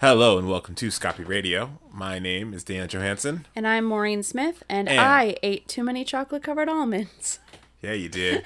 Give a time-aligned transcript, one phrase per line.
[0.00, 1.78] Hello and welcome to Scapi Radio.
[1.92, 3.46] My name is Dan Johansson.
[3.56, 7.40] And I'm Maureen Smith, and, And- I ate too many chocolate covered almonds.
[7.80, 8.44] Yeah, you did.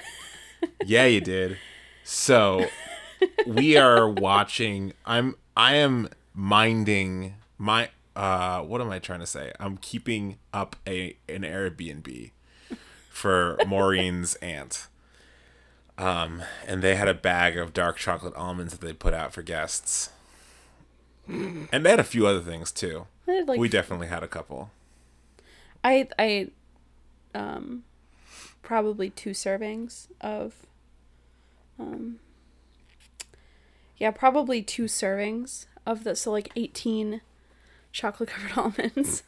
[0.85, 1.57] yeah, you did.
[2.03, 2.67] So
[3.47, 4.93] we are watching.
[5.07, 5.37] I'm.
[5.57, 7.89] I am minding my.
[8.15, 9.51] Uh, what am I trying to say?
[9.59, 12.29] I'm keeping up a an Airbnb
[13.09, 14.85] for Maureen's aunt.
[15.97, 19.41] Um, and they had a bag of dark chocolate almonds that they put out for
[19.41, 20.09] guests.
[21.27, 23.07] And they had a few other things too.
[23.27, 24.71] Like we definitely had a couple.
[25.83, 26.47] I I
[27.33, 27.83] um
[28.61, 30.53] probably two servings of
[31.79, 32.19] um
[33.97, 37.21] yeah, probably two servings of the so like 18
[37.93, 39.23] chocolate covered almonds.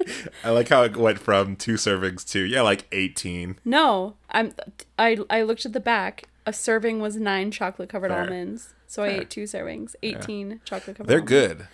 [0.44, 3.58] I like how it went from two servings to yeah, like eighteen.
[3.66, 4.54] no, I'm
[4.98, 6.29] I I looked at the back.
[6.50, 8.22] A serving was 9 chocolate covered Fair.
[8.22, 8.74] almonds.
[8.88, 11.30] So I ate two servings, 18 chocolate covered They're almonds.
[11.30, 11.68] good.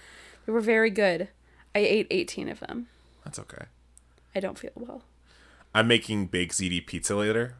[0.45, 1.29] They were very good.
[1.75, 2.89] I ate 18 of them.
[3.25, 3.65] That's okay.
[4.35, 5.01] I don't feel well.
[5.74, 7.54] I'm making baked ziti pizza later.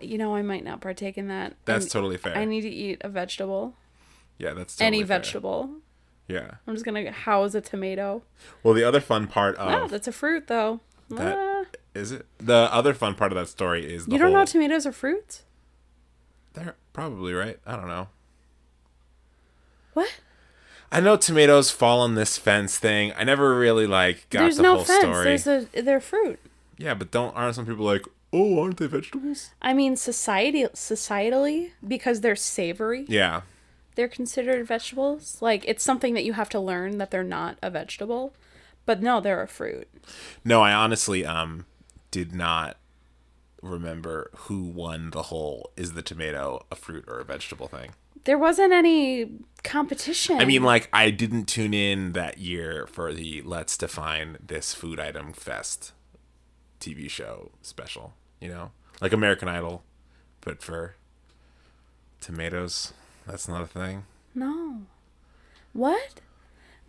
[0.00, 1.54] You know, I might not partake in that.
[1.66, 2.34] That's I- totally fair.
[2.34, 3.74] I need to eat a vegetable.
[4.38, 5.18] yeah, that's totally any fair.
[5.18, 5.68] vegetable.
[6.28, 6.52] Yeah.
[6.66, 8.22] I'm just gonna house a tomato.
[8.62, 10.80] Well, the other fun part of that's a fruit though.
[11.10, 11.64] that Ah.
[11.94, 12.24] is it.
[12.38, 14.92] The other fun part of that story is the you don't whole, know tomatoes are
[14.92, 15.42] fruits?
[16.56, 17.58] They're probably right.
[17.64, 18.08] I don't know.
[19.92, 20.10] What?
[20.90, 23.12] I know tomatoes fall on this fence thing.
[23.16, 25.00] I never really like got There's the no whole fence.
[25.02, 25.24] story.
[25.24, 26.38] There's a they're fruit.
[26.78, 29.50] Yeah, but don't aren't some people like, oh, aren't they vegetables?
[29.62, 33.42] I mean, society societally because they're savory, Yeah.
[33.94, 35.38] they're considered vegetables.
[35.40, 38.34] Like it's something that you have to learn that they're not a vegetable.
[38.86, 39.88] But no, they're a fruit.
[40.44, 41.66] No, I honestly um
[42.10, 42.76] did not
[43.66, 47.92] remember who won the whole is the tomato a fruit or a vegetable thing.
[48.24, 49.30] There wasn't any
[49.62, 50.40] competition.
[50.40, 54.98] I mean, like I didn't tune in that year for the Let's Define This Food
[54.98, 55.92] Item Fest
[56.80, 58.14] TV show special.
[58.40, 59.82] You know, like American Idol,
[60.40, 60.96] but for
[62.20, 62.92] tomatoes.
[63.26, 64.04] That's not a thing.
[64.34, 64.82] no.
[65.72, 66.20] What?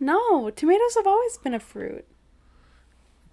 [0.00, 2.06] No, tomatoes have always been a fruit.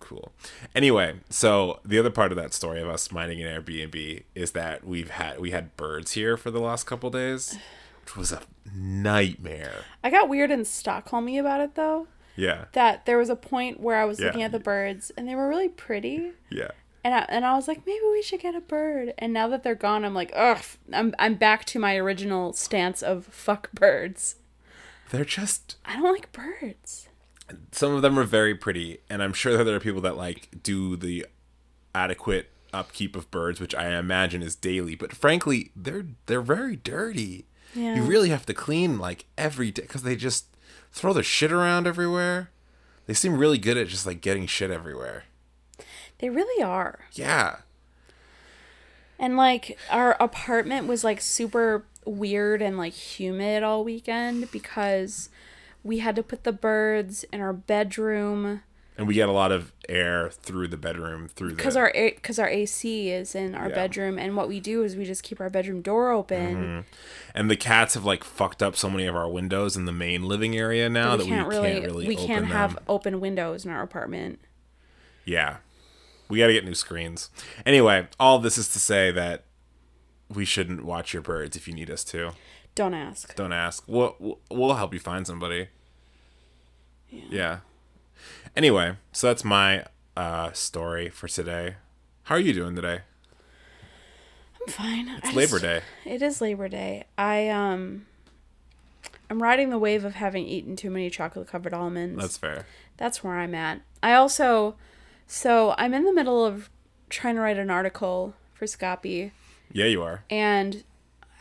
[0.07, 0.31] Cool.
[0.75, 4.83] Anyway, so the other part of that story of us mining an Airbnb is that
[4.85, 7.57] we've had we had birds here for the last couple days,
[8.03, 9.83] which was a nightmare.
[10.03, 12.07] I got weird and Stockholmy about it though.
[12.35, 14.27] Yeah, That there was a point where I was Yeah.
[14.27, 16.71] looking at the birds and they were really pretty, yeah.
[17.03, 19.13] and I, and I was like, maybe we should get a bird.
[19.17, 20.61] And now that they're gone, I'm like, ugh,
[20.93, 24.35] I'm I'm back to my original stance of fuck birds.
[25.11, 27.07] They're just I don't like birds.
[27.71, 30.49] Some of them are very pretty, and I'm sure that there are people that like
[30.63, 31.25] do the
[31.93, 34.95] adequate upkeep of birds, which I imagine is daily.
[34.95, 37.45] But frankly, they're they're very dirty.
[37.73, 37.95] Yeah.
[37.95, 40.47] You really have to clean like every day because they just
[40.91, 42.51] throw their shit around everywhere.
[43.05, 45.25] They seem really good at just like getting shit everywhere.
[46.19, 47.01] They really are.
[47.13, 47.57] Yeah.
[49.19, 55.29] And like our apartment was like super weird and like humid all weekend because
[55.85, 58.61] we had to put the birds in our bedroom
[58.97, 62.39] And we get a lot of air through the bedroom through the because our because
[62.39, 63.75] our AC is in our Yeah.
[63.75, 66.55] bedroom, and what we do is we just keep our bedroom door open.
[66.55, 66.79] Mm-hmm.
[67.35, 70.23] and the cats have like fucked up so many of our windows in the main
[70.23, 72.83] living area now we that can't we really, can't really we can't have them.
[72.87, 74.39] open windows in our apartment.
[75.25, 75.57] Yeah.
[76.27, 77.29] We got to get new screens.
[77.67, 79.43] Anyway, all this is to say that
[80.33, 82.31] we shouldn't watch your birds if you need us to.
[82.73, 83.35] Don't ask.
[83.35, 83.83] Don't ask.
[83.87, 85.67] We'll- we'll help you find somebody.
[87.29, 87.59] Yeah.
[88.55, 89.85] Anyway, so that's my
[90.17, 91.75] uh story for today.
[92.23, 93.01] How are you doing today?
[94.61, 95.09] I'm fine.
[95.23, 95.81] It's Labor Day.
[96.05, 97.05] It is Labor Day.
[97.17, 98.05] I um,
[99.29, 102.19] I'm riding the wave of having eaten too many chocolate covered almonds.
[102.19, 102.65] That's fair.
[102.97, 103.81] That's where I'm at.
[104.01, 104.75] I also,
[105.27, 106.69] so I'm in the middle of
[107.09, 109.31] trying to write an article for Scapi.
[109.71, 110.23] Yeah, you are.
[110.29, 110.83] and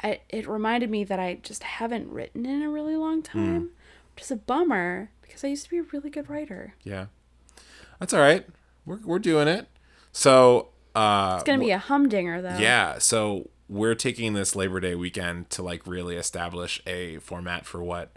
[0.03, 3.71] I, it reminded me that I just haven't written in a really long time,
[4.15, 6.75] which is a bummer because I used to be a really good writer.
[6.83, 7.07] Yeah.
[7.99, 8.47] That's all right.
[8.87, 9.69] We're we're doing it.
[10.13, 12.57] So, uh It's gonna be a humdinger though.
[12.59, 17.83] Yeah, so we're taking this Labor Day weekend to like really establish a format for
[17.83, 18.13] what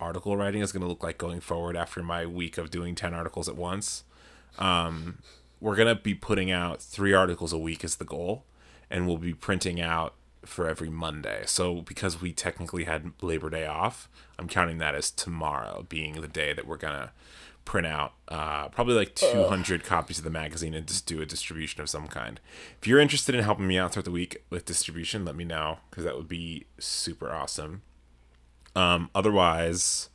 [0.00, 3.14] article writing is going to look like going forward after my week of doing 10
[3.14, 4.04] articles at once.
[4.58, 5.18] Um,
[5.60, 8.44] we're going to be putting out 3 articles a week is the goal
[8.90, 11.42] and we'll be printing out for every Monday.
[11.46, 14.08] So because we technically had Labor Day off,
[14.38, 17.10] I'm counting that as tomorrow being the day that we're going to
[17.64, 21.80] print out uh, probably like 200 copies of the magazine and just do a distribution
[21.80, 22.40] of some kind.
[22.80, 25.78] If you're interested in helping me out throughout the week with distribution, let me know
[25.90, 27.82] because that would be super awesome.
[28.74, 30.08] Um, otherwise,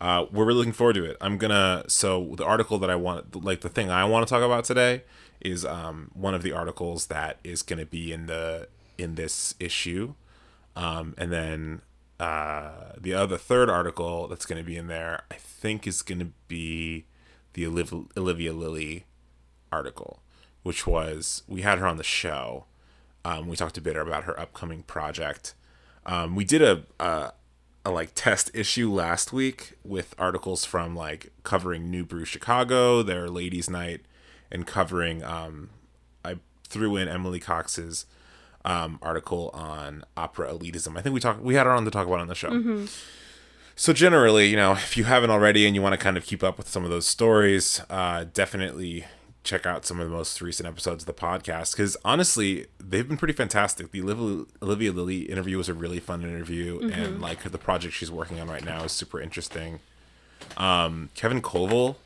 [0.00, 1.16] uh, we're really looking forward to it.
[1.20, 4.42] I'm gonna so the article that I want, like the thing I want to talk
[4.42, 5.04] about today,
[5.40, 10.14] is um, one of the articles that is gonna be in the in this issue,
[10.76, 11.82] um, and then
[12.20, 17.06] uh, the other third article that's gonna be in there, I think, is gonna be
[17.54, 19.04] the Olivia, Olivia Lilly
[19.70, 20.22] article,
[20.62, 22.66] which was we had her on the show.
[23.24, 25.54] Um, we talked a bit about her upcoming project.
[26.04, 27.32] Um, we did a, a
[27.84, 33.28] a like test issue last week with articles from like covering New Brew Chicago, their
[33.28, 34.02] ladies' night,
[34.50, 35.22] and covering.
[35.22, 35.70] Um,
[36.24, 36.36] I
[36.68, 38.06] threw in Emily Cox's
[38.64, 40.96] um, article on opera elitism.
[40.96, 41.40] I think we talked.
[41.42, 42.86] We had her on to talk about on the show.
[43.74, 46.42] So generally, you know, if you haven't already and you want to kind of keep
[46.42, 49.06] up with some of those stories, uh, definitely
[49.44, 53.16] check out some of the most recent episodes of the podcast because honestly, they've been
[53.16, 53.90] pretty fantastic.
[53.90, 58.10] The Olivia, Olivia Lilly interview was a really fun interview, and like the project she's
[58.10, 59.80] working on right now is super interesting.
[60.56, 61.96] Um, Kevin Coval,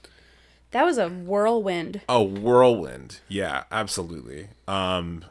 [0.70, 2.00] That was a whirlwind.
[2.08, 4.48] A whirlwind, yeah, absolutely.
[4.68, 5.24] Um,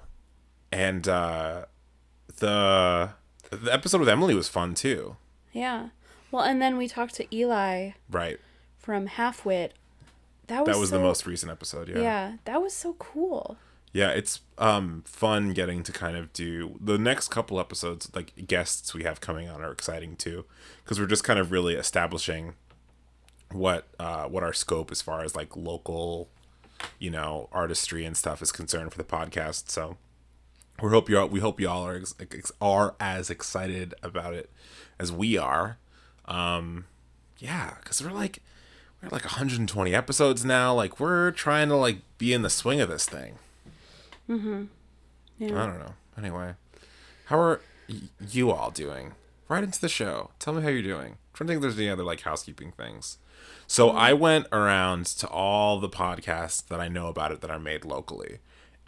[0.72, 1.66] and uh,
[2.38, 3.10] the
[3.52, 5.18] the episode with Emily was fun too,
[5.54, 5.90] Yeah.
[6.32, 8.40] Well, and then we talked to Eli right?
[8.78, 9.72] from Halfwit.
[10.48, 12.00] That was That was the most recent episode, yeah.
[12.02, 13.58] Yeah, that was so cool.
[13.94, 18.12] Yeah, it's um fun getting to kind of do the next couple episodes.
[18.14, 20.44] Like guests we have coming on are exciting too,
[20.84, 22.56] because we're just kind of really establishing
[23.52, 26.28] what uh what our scope as far as like local,
[27.00, 29.70] you know, artistry and stuff is concerned for the podcast.
[29.70, 29.96] So
[30.82, 34.50] we hope you all we hope y'all are ex- ex- are as excited about it
[35.00, 35.78] as we are.
[36.26, 36.86] Um,
[37.40, 38.40] yeah, because we're like
[39.02, 40.74] we're like 120 episodes now.
[40.74, 43.36] Like we're trying to like be in the swing of this thing.
[44.30, 44.34] I
[45.38, 45.64] Yeah.
[45.64, 45.94] I don't know.
[46.18, 46.54] Anyway,
[47.26, 47.96] how are y-
[48.30, 49.14] you all doing?
[49.48, 50.32] Right into the show.
[50.40, 51.12] Tell me how you're doing.
[51.14, 53.18] I'm trying to think if there's any other like housekeeping things.
[53.68, 57.60] So I went around to all the podcasts that I know about it that are
[57.60, 58.40] made locally,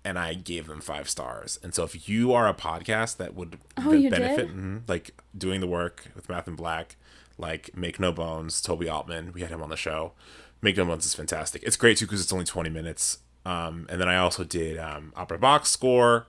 [0.08, 1.60] and I gave them five stars.
[1.62, 5.60] And so if you are a podcast that would Oh, be- benefit, mhm, like doing
[5.60, 6.96] the work with Math and Black,
[7.38, 10.14] like Make No Bones, Toby Altman, we had him on the show.
[10.62, 11.62] Make No Bones is fantastic.
[11.64, 13.20] It's great too because it's only 20 minutes.
[13.46, 16.28] Um, and then I also did um, Opera Box Score.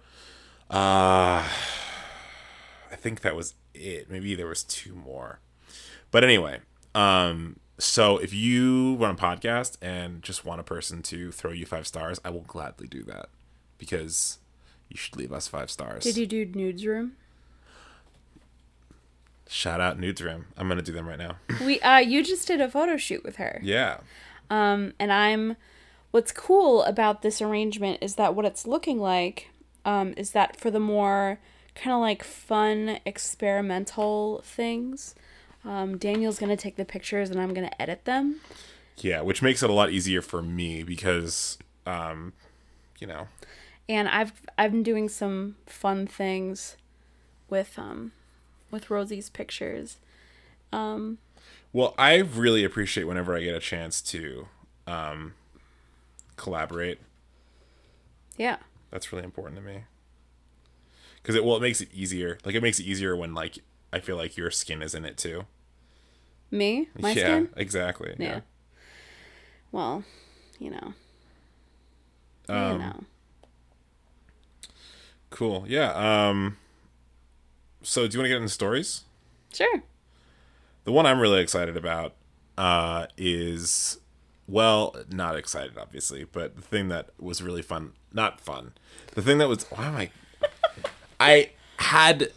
[0.71, 1.47] Uh,
[2.91, 4.11] I think that was it.
[4.11, 5.39] Maybe there was two more.
[6.11, 6.61] But anyway,
[6.95, 11.65] um, so if you run a podcast and just want a person to throw you
[11.65, 13.29] five stars, I will gladly do that
[13.79, 14.39] because
[14.89, 16.03] you should leave us five stars.
[16.05, 17.13] Did you do nudes room?
[19.49, 20.47] Shout out nudes room.
[20.57, 21.37] I'm gonna do them right now.
[21.65, 23.61] We uh you just did a photo shoot with her.
[23.63, 23.99] yeah.
[24.51, 25.57] Um and I'm
[26.11, 29.51] what's cool about this arrangement is that what it's looking like
[29.85, 31.39] um is that for the more
[31.75, 35.15] kind of like fun experimental things,
[35.65, 38.41] um Daniel's going to take the pictures and I'm going to edit them.
[38.99, 42.33] Yeah, which makes it a lot easier for me because, um,
[42.99, 43.29] you know,
[43.89, 46.77] And I've I've been doing some fun things
[47.49, 48.13] with um
[48.71, 49.99] with Rosie's pictures.
[50.73, 51.19] Um
[51.73, 54.49] Well, I really appreciate whenever I get a chance to
[54.87, 55.35] um,
[56.37, 57.01] collaborate.
[58.37, 58.59] yeah.
[58.91, 59.85] That's really important to me.
[61.23, 62.39] Because it well, it makes it easier.
[62.45, 63.59] Like it makes it easier when like
[63.93, 65.47] I feel like your skin is in it too.
[66.51, 66.89] Me?
[66.99, 67.49] My yeah, skin?
[67.57, 68.15] exactly.
[68.19, 68.27] Yeah.
[68.29, 68.41] Yeah.
[69.73, 70.05] Well,
[70.59, 70.95] you know.
[72.49, 73.05] Um, you know.
[75.31, 75.65] Cool.
[75.69, 75.93] Yeah.
[76.29, 76.57] Um.
[77.83, 79.03] So, do you want to get into stories?
[79.53, 79.83] Sure.
[80.85, 82.15] The one I'm really excited about
[82.57, 83.99] uh, is,
[84.47, 88.73] well, not excited, obviously, but the thing that was really fun, not fun,
[89.15, 90.11] the thing that was, why am I,
[91.21, 92.33] I had,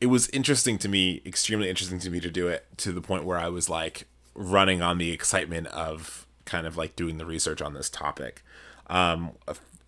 [0.00, 3.24] it was interesting to me, extremely interesting to me to do it to the point
[3.24, 7.60] where I was like running on the excitement of kind of like doing the research
[7.62, 8.42] on this topic.
[8.86, 9.32] Um,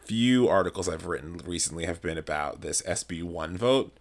[0.04, 3.96] few articles I've written recently have been about this SB1 vote,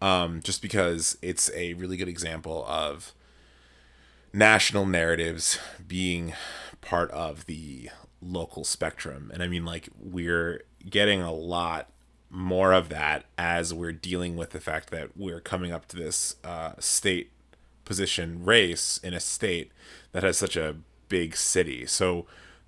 [0.00, 3.12] um, just because it's a really good example of
[4.32, 6.32] national narratives being
[6.80, 9.30] part of the local spectrum.
[9.32, 11.90] And I mean, like, we're getting a lot
[12.30, 16.36] more of that as we're dealing with the fact that we're coming up to this
[16.42, 17.30] uh, state
[17.84, 19.70] position race in a state
[20.12, 20.76] that has such a
[21.08, 21.86] big city.
[21.86, 22.26] So,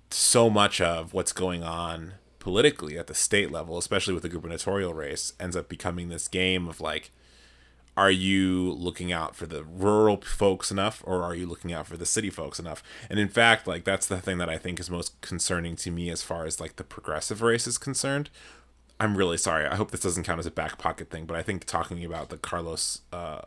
[0.09, 2.13] so much of what's going on
[2.47, 6.65] politically at the state level, especially with the gubernatorial race, ends up becoming this game
[6.65, 7.11] of like,
[7.97, 11.97] are you looking out for the rural folks enough or are you looking out for
[11.97, 14.87] the city folks enough and in fact like that's the thing that i think is
[14.87, 18.29] most concerning to me as far as like the progressive race is concerned
[18.99, 21.41] i'm really sorry i hope this doesn't count as a back pocket thing but i
[21.41, 23.41] think talking about the carlos uh,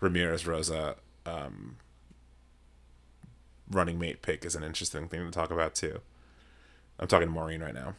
[0.00, 1.76] ramirez rosa um,
[3.70, 6.00] running mate pick is an interesting thing to talk about too.
[6.98, 7.94] I'm talking to Maureen right now.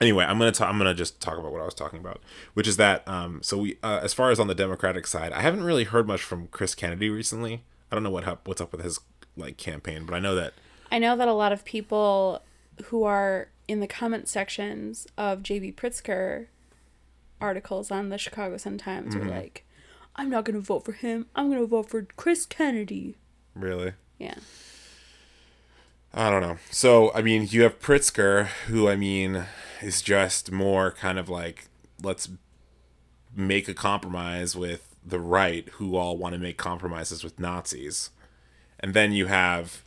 [0.00, 2.20] Anyway, I'm gonna talk, I'm gonna just talk about what I was talking about,
[2.54, 5.40] which is that um, so we uh, as far as on the Democratic side, I
[5.40, 7.62] haven't really heard much from Chris Kennedy recently.
[7.90, 8.98] I don't know what what's up with his
[9.36, 10.54] like campaign, but I know that
[10.90, 12.42] I know that a lot of people
[12.86, 16.46] who are in the comment sections of JB Pritzker
[17.40, 19.28] articles on the Chicago Sun Times Mm-hmm.
[19.28, 19.64] are like,
[20.16, 21.26] I'm not going to vote for him.
[21.34, 23.16] I'm going to vote for Chris Kennedy.
[23.54, 24.34] really Yeah.
[26.16, 26.58] I don't know.
[26.70, 29.46] So, I mean, you have Pritzker, who, I mean,
[29.82, 31.66] is just more kind of like,
[32.02, 32.28] let's
[33.34, 38.10] make a compromise with the right, who all want to make compromises with Nazis.
[38.78, 39.82] And then you have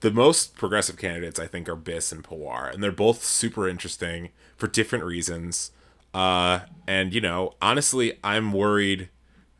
[0.00, 2.72] the most progressive candidates, I think, are Biss and Pawar.
[2.72, 5.70] And they're both super interesting for different reasons.
[6.14, 9.10] Uh, and, you know, honestly, I'm worried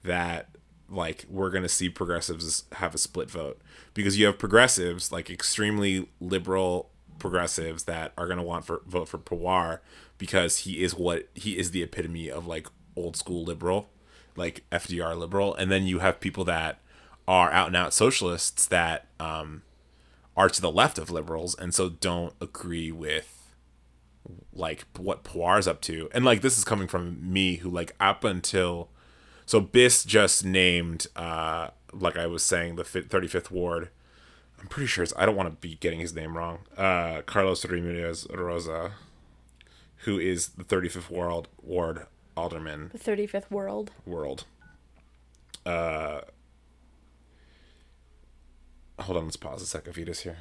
[0.04, 0.48] that
[0.88, 3.60] like we're gonna see progressives have a split vote
[3.94, 9.18] because you have progressives like extremely liberal progressives that are gonna want for vote for
[9.18, 9.80] Pawar
[10.18, 12.66] because he is what he is the epitome of like
[12.96, 13.88] old school liberal,
[14.36, 16.80] like FDR liberal, and then you have people that
[17.26, 19.62] are out and out socialists that um,
[20.36, 23.52] are to the left of liberals and so don't agree with
[24.52, 26.08] like what Pawar's up to.
[26.12, 28.88] And like this is coming from me who like up until
[29.48, 33.88] so Biss just named uh like I was saying the fi- 35th ward.
[34.60, 36.58] I'm pretty sure it's I don't want to be getting his name wrong.
[36.76, 38.92] Uh Carlos Ramirez Rosa
[40.02, 43.90] who is the 35th ward ward alderman The 35th World.
[44.06, 44.44] world.
[45.66, 46.20] Uh,
[49.00, 49.92] hold on, let's pause a second.
[49.94, 50.38] Vita's here.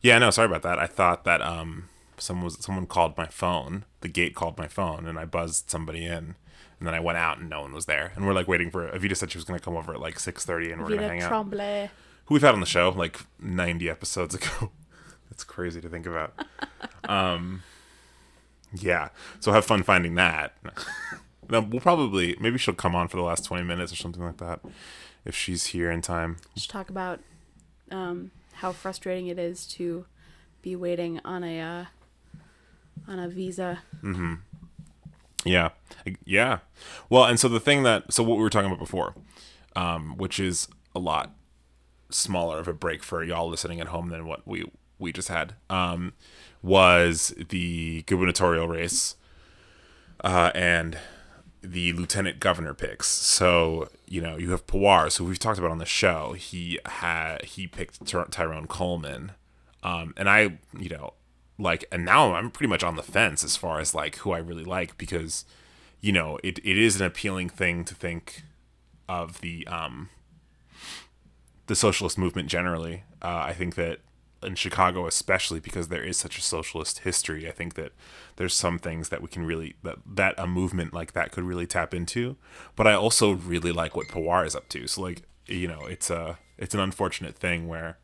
[0.00, 0.78] Yeah, no, sorry about that.
[0.78, 3.84] I thought that um, someone was someone called my phone.
[4.00, 6.36] The gate called my phone, and I buzzed somebody in,
[6.82, 8.10] and then I went out, and no one was there.
[8.16, 8.88] And we're like waiting for.
[8.88, 11.00] Evita said she was going to come over at like six thirty, and we're going
[11.02, 11.28] to hang out.
[11.28, 11.90] Tremblay.
[12.24, 14.72] Who we've had on the show like ninety episodes ago.
[15.30, 16.34] That's crazy to think about.
[17.08, 17.62] um,
[18.74, 19.10] yeah.
[19.38, 20.56] So have fun finding that.
[21.50, 24.38] No, we'll probably maybe she'll come on for the last twenty minutes or something like
[24.38, 24.60] that,
[25.24, 26.36] if she's here in time.
[26.54, 27.18] Just talk about
[27.90, 30.06] um, how frustrating it is to
[30.62, 31.84] be waiting on a uh,
[33.08, 33.80] on a visa.
[35.44, 35.70] Yeah,
[36.24, 36.58] yeah.
[37.08, 39.14] Well, and so the thing that so what we were talking about before,
[39.74, 41.34] um, which is a lot
[42.10, 44.64] smaller of a break for y'all listening at home than what we
[44.98, 46.12] we just had, um,
[46.62, 49.16] was the gubernatorial race,
[50.22, 50.98] uh, and
[51.62, 53.06] the lieutenant governor picks.
[53.08, 56.34] So you know you have Pawar, so we've talked about on the show.
[56.34, 59.32] He had he picked Ty- Tyrone Coleman,
[59.82, 61.14] um, and I you know
[61.62, 64.38] like and now I'm pretty much on the fence as far as like who I
[64.38, 65.44] really like because
[66.00, 68.42] you know it, it is an appealing thing to think
[69.08, 70.08] of the um
[71.66, 73.04] the socialist movement generally.
[73.22, 74.00] Uh, I think that
[74.42, 77.92] in Chicago, especially because there is such a socialist history, I think that
[78.36, 81.66] there's some things that we can really that that a movement like that could really
[81.66, 82.36] tap into.
[82.74, 84.86] But I also really like what Pawar is up to.
[84.86, 87.98] So like you know, it's a it's an unfortunate thing where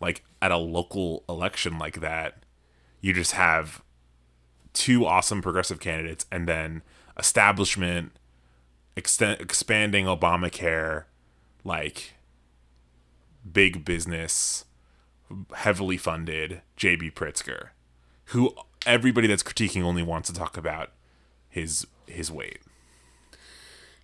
[0.00, 2.43] like at a local election like that,
[3.04, 3.82] you just have
[4.72, 6.80] two awesome progressive candidates and then
[7.18, 8.12] establishment
[8.96, 11.04] extend, expanding Obamacare
[11.64, 12.14] like
[13.52, 14.64] big business
[15.54, 17.68] heavily funded JB Pritzker
[18.28, 18.54] who
[18.86, 20.88] everybody that's critiquing only wants to talk about
[21.50, 22.60] his his weight.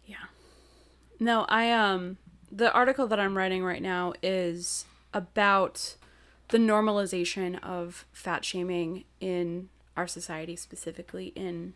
[0.04, 0.16] Yeah.
[1.19, 2.19] No, I um
[2.52, 5.97] the article that I'm writing right now is about
[6.50, 11.75] the normalization of fat shaming in our society, specifically in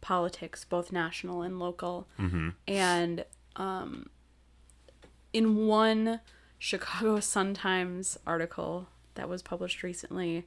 [0.00, 2.06] politics, both national and local.
[2.66, 3.24] And
[3.56, 4.08] um,
[5.32, 6.20] in one
[6.58, 10.46] Chicago Sun Times article that was published recently,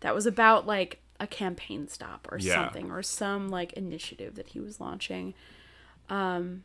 [0.00, 2.64] that was about like a campaign stop or Yeah.
[2.64, 5.34] something or some like initiative that he was launching.
[6.10, 6.64] Um,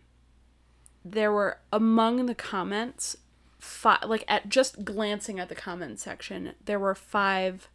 [1.06, 3.16] there were among the comments,
[3.60, 7.70] five, like at just glancing at the comment section, there were five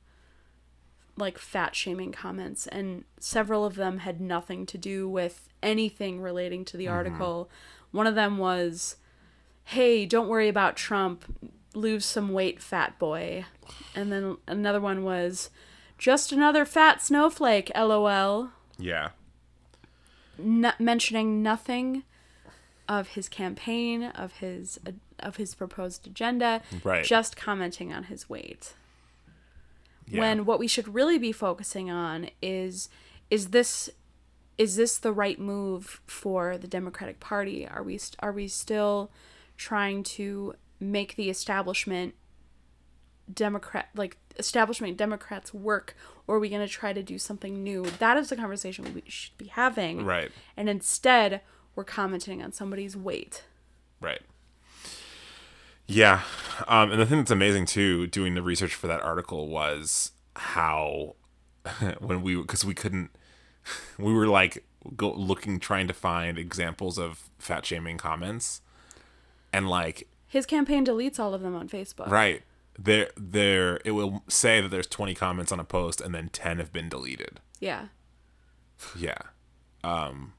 [1.16, 6.64] like fat shaming comments, and several of them had nothing to do with anything relating
[6.64, 6.94] to the mm-hmm.
[6.94, 7.50] article.
[7.90, 8.96] One of them was,
[9.64, 11.50] "Hey, don't worry about Trump.
[11.74, 13.44] Lose some weight, fat boy."
[13.94, 15.50] And then another one was,
[15.98, 19.10] "Just another fat snowflake, lol." Yeah.
[20.38, 22.04] N- mentioning nothing
[22.88, 24.78] of his campaign, of his
[25.22, 27.04] of his proposed agenda, Right.
[27.04, 28.74] just commenting on his weight
[30.06, 30.20] Yeah.
[30.20, 32.88] when what we should really be focusing on is
[33.30, 33.88] is this
[34.58, 37.66] is this the right move for the Democratic Party?
[37.66, 39.10] Are we st- are we still
[39.56, 42.14] trying to make the establishment
[43.32, 47.84] democrat like establishment democrats work or are we going to try to do something new
[47.98, 50.30] that is the conversation we should be having Right.
[50.56, 51.40] and instead
[51.74, 53.44] we're commenting on somebody's weight
[54.00, 54.20] Right.
[55.86, 56.22] Yeah.
[56.68, 61.16] Um, and the thing that's amazing too, doing the research for that article was how
[61.98, 63.10] when we because we couldn't
[63.98, 64.64] we were like
[64.96, 68.62] go looking trying to find examples of fat shaming comments.
[69.52, 72.08] And like his campaign deletes all of them on facebook.
[72.08, 72.42] Right.
[72.78, 76.58] There there it will say that there's 20 comments on a post and then 10
[76.58, 77.40] have been deleted.
[77.60, 77.88] Yeah.
[78.96, 79.18] Yeah.
[79.84, 80.32] Um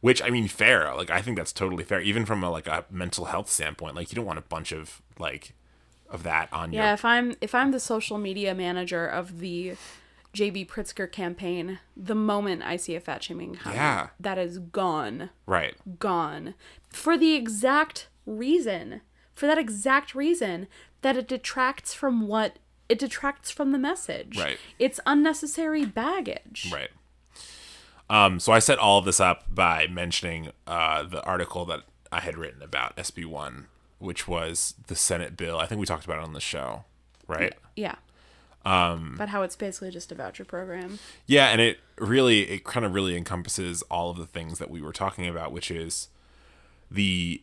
[0.00, 2.84] which i mean fair like i think that's totally fair even from a like a
[2.90, 5.54] mental health standpoint like you don't want a bunch of like
[6.08, 9.76] of that on Yeah, your if I'm if I'm the social media manager of the
[10.34, 14.08] JB Pritzker campaign, the moment I see a fat shaming comment, Yeah.
[14.18, 16.54] that is gone, right gone,
[16.88, 19.02] for the exact reason,
[19.34, 20.66] for that exact reason
[21.02, 24.36] that it detracts from what it detracts from the message.
[24.36, 24.58] Right.
[24.80, 26.70] It's unnecessary baggage.
[26.72, 26.90] right
[28.10, 31.80] um so i set all of this up by mentioning uh the article that
[32.12, 33.64] i had written about sb1
[33.98, 36.84] which was the senate bill i think we talked about it on the show
[37.26, 37.94] right Yeah.
[38.62, 40.98] Um, but how it's basically just a voucher program.
[41.26, 44.82] Yeah, and it really it kind of really encompasses all of the things that we
[44.82, 46.08] were talking about, which is
[46.90, 47.40] the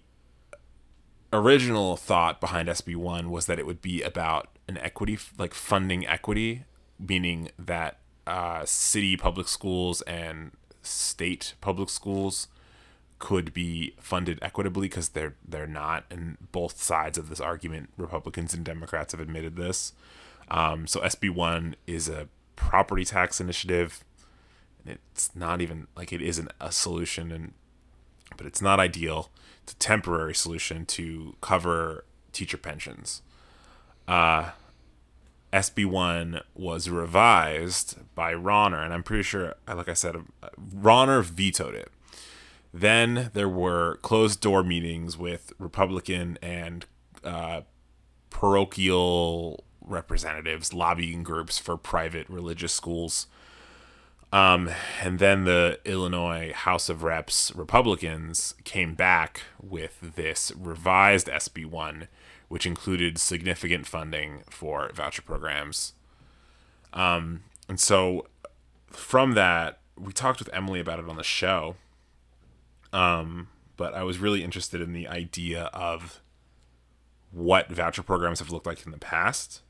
[1.33, 6.65] original thought behind SB1 was that it would be about an equity like funding equity,
[6.99, 7.97] meaning that
[8.27, 10.51] uh, city public schools and
[10.83, 12.47] state public schools
[13.19, 18.53] could be funded equitably because they're they're not and both sides of this argument republicans
[18.53, 19.93] and democrats have admitted this.
[20.49, 24.03] Um, so sb1 is a property tax initiative.
[24.85, 27.53] And it's not even like it isn't a solution and
[28.35, 29.29] but it's not ideal.
[29.63, 32.03] It's a temporary solution to cover
[32.33, 33.21] teacher pensions.
[34.05, 34.51] Uh,
[35.53, 40.15] SB1 was revised by Rauner, and I'm pretty sure, like I said,
[40.75, 41.91] Rauner vetoed it.
[42.73, 46.85] Then there were closed door meetings with Republican and
[47.23, 47.61] uh,
[48.29, 53.27] parochial representatives, lobbying groups for private religious schools.
[54.33, 54.69] Um,
[55.01, 62.07] and then the Illinois House of Reps Republicans came back with this revised SB1,
[62.47, 65.93] which included significant funding for voucher programs.
[66.93, 68.27] Um, and so
[68.87, 71.75] from that, we talked with Emily about it on the show.
[72.93, 76.21] Um, but I was really interested in the idea of
[77.31, 79.61] what voucher programs have looked like in the past.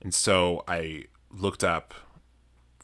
[0.00, 1.94] And so I looked up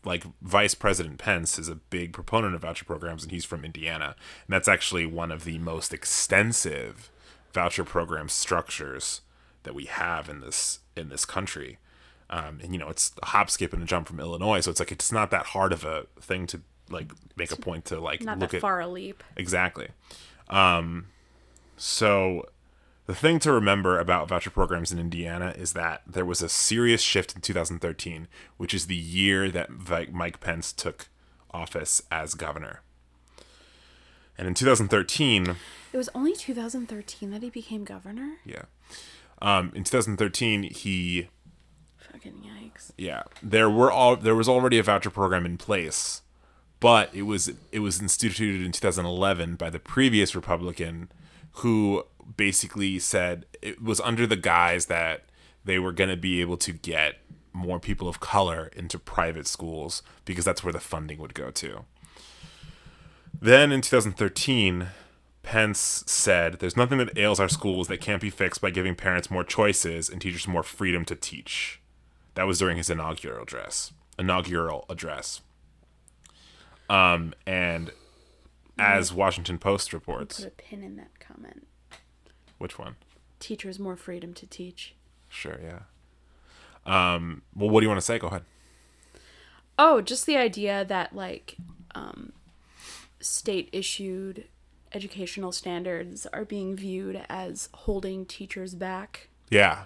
[0.05, 4.15] like Vice President Pence is a big proponent of voucher programs and he's from Indiana.
[4.47, 7.11] And that's actually one of the most extensive
[7.53, 9.23] voucher program structures
[9.63, 11.79] that we have in this in this country.
[12.31, 14.81] Um, and you know, it's a hop, skip, and a jump from Illinois, so it's
[14.81, 18.23] like it's not that hard of a thing to like make a point to like
[18.23, 19.23] Not look that at far a leap.
[19.37, 19.89] Exactly.
[20.49, 21.09] Um,
[21.77, 22.49] so
[23.07, 27.01] the thing to remember about voucher programs in Indiana is that there was a serious
[27.01, 29.71] shift in 2013, which is the year that
[30.13, 31.09] Mike Pence took
[31.51, 32.83] office as governor.
[34.39, 35.57] And in 2013,
[35.93, 38.37] It was only 2013 that he became governor.
[38.45, 38.63] yeah,
[39.43, 41.29] um, in 2013 he
[42.13, 42.93] Fucking yikes.
[42.97, 46.23] yeah there were all there was already a voucher program in place
[46.81, 51.09] but it was it was instituted in 2011 by the previous republican
[51.63, 52.03] who
[52.37, 55.25] basically said it was under the guise that
[55.65, 57.17] they were going to be able to get
[57.53, 61.85] more people of color into private schools because that's where the funding would go to
[63.41, 64.89] then in 2013
[65.43, 69.31] Pence said, There's nothing that ails our schools that can't be fixed by giving parents
[69.31, 71.81] more choices and teachers more freedom to teach.
[72.35, 73.93] That was during his inaugural address.
[74.19, 75.41] Inaugural address.
[76.91, 77.93] Um, and
[78.79, 81.67] as Washington Post reports, Put a pin in that comment.
[82.59, 82.97] which one?
[83.41, 84.95] Teachers more freedom to teach.
[85.29, 85.81] Sure, yeah.
[86.87, 88.19] Um, well, what do you want to say?
[88.19, 88.43] Go ahead.
[89.79, 91.57] Oh, just the idea that like
[91.95, 92.33] um,
[93.21, 94.45] state issued
[94.93, 99.29] educational standards are being viewed as holding teachers back.
[99.51, 99.85] Yeah,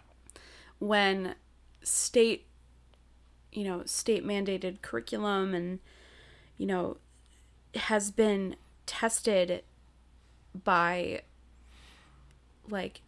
[0.78, 1.34] when
[1.82, 2.46] state
[3.52, 5.80] you know state mandated curriculum and
[6.56, 6.96] you know
[7.74, 9.62] has been tested
[10.64, 11.22] by
[12.68, 13.00] like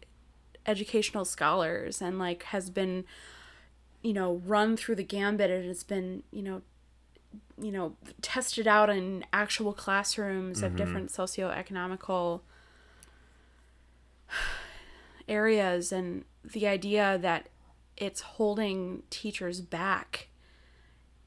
[0.65, 3.05] educational scholars and like has been
[4.01, 6.61] you know run through the gambit and it's been you know
[7.61, 10.77] you know tested out in actual classrooms of mm-hmm.
[10.77, 12.41] different socioeconomical
[15.27, 17.47] areas and the idea that
[17.97, 20.27] it's holding teachers back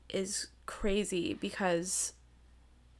[0.08, 2.12] is crazy because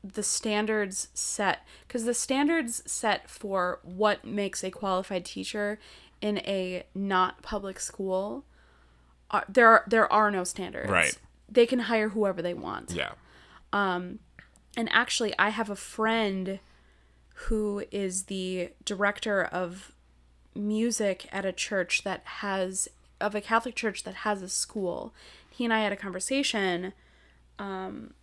[0.03, 5.79] the standards set because the standards set for what makes a qualified teacher
[6.21, 8.45] in a not public school
[9.31, 11.19] are, there are, there are no standards Right.
[11.49, 13.13] They can hire whoever they want Yeah.
[13.73, 14.19] and
[14.93, 16.61] actually, I have a friend
[17.47, 19.93] who is the director of
[20.55, 22.89] music at a church that has,
[23.21, 25.15] of a Catholic church that has a school.
[25.51, 26.93] He and I had a conversation
[27.59, 28.15] um,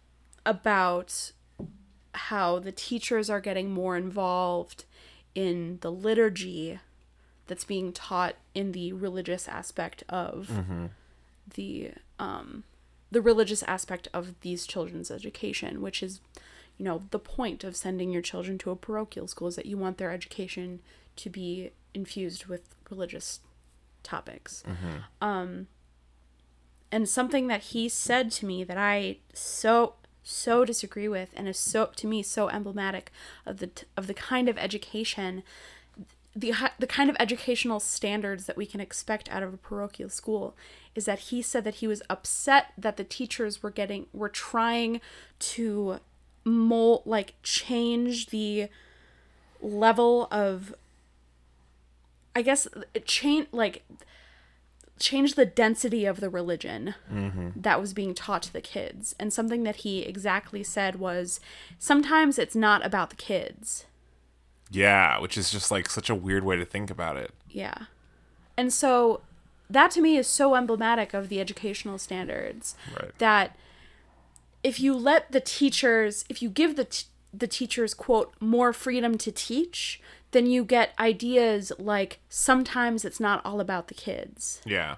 [0.45, 1.31] about
[2.13, 4.85] how the teachers are getting more involved
[5.33, 6.79] in the liturgy
[7.47, 10.49] that's being taught in the religious aspect of
[11.55, 12.63] the um,
[13.15, 16.19] the religious aspect of these children's education, which is,
[16.77, 19.77] you know, the point of sending your children to a parochial school is that you
[19.77, 20.81] want their education
[21.15, 23.39] to be infused with religious
[24.03, 24.63] topics.
[25.21, 25.67] Um,
[26.91, 31.57] and something that he said to me that I so so disagree with, and is
[31.57, 33.13] so to me so emblematic
[33.45, 35.41] of the t- of the kind of education
[36.35, 40.55] the the kind of educational standards that we can expect out of a parochial school
[40.93, 44.99] is that he said that he was upset that the teachers were getting were trying
[45.39, 45.99] to
[46.43, 48.67] mold like change the
[49.61, 50.75] level of
[52.35, 52.67] I guess
[53.05, 53.83] change like
[54.99, 57.49] change the density of the religion mm-hmm.
[57.55, 59.13] that was being taught to the kids.
[59.19, 61.39] And something that he exactly said was
[61.79, 63.85] sometimes it's not about the kids
[64.71, 67.31] Yeah, which is just like such a weird way to think about it.
[67.49, 67.85] Yeah.
[68.57, 69.21] And so
[69.69, 73.17] that to me is so emblematic of the educational standards Right.
[73.19, 73.55] that
[74.63, 79.17] if you let the teachers, if you give the t- the teachers quote more freedom
[79.17, 80.01] to teach,
[80.31, 84.95] then you get ideas like sometimes it's not all about the kids, Yeah.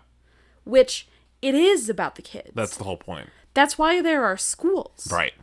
[0.64, 1.08] which
[1.42, 2.52] it is about the kids.
[2.54, 3.30] That's the whole point.
[3.56, 5.08] That's why there are schools.
[5.12, 5.34] Right.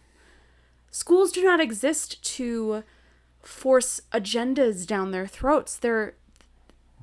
[0.91, 2.85] schools do not exist to
[3.45, 6.15] force agendas down their throats they're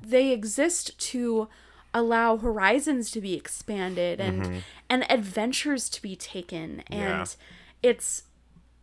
[0.00, 1.48] they exist to
[1.94, 4.58] allow horizons to be expanded and mm-hmm.
[4.88, 7.90] and adventures to be taken and Yeah.
[7.90, 8.24] it's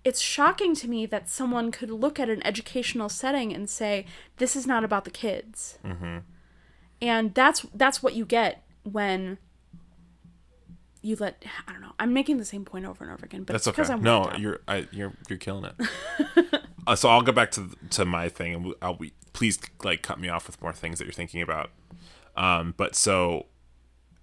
[0.06, 4.06] it's shocking to me that someone could look at an educational setting and say
[4.38, 6.20] this is not about the kids mm-hmm.
[7.02, 9.38] and that's that's what you get when
[11.02, 11.94] you let I don't know.
[11.98, 13.98] I'm making the same point over and over again, but That's it's because okay.
[13.98, 16.62] I'm no, you're I, you're you're killing it.
[16.92, 20.20] uh, so I'll go back to to my thing, and I'll be please like cut
[20.20, 21.70] me off with more things that you're thinking about.
[22.36, 23.48] Um, but so,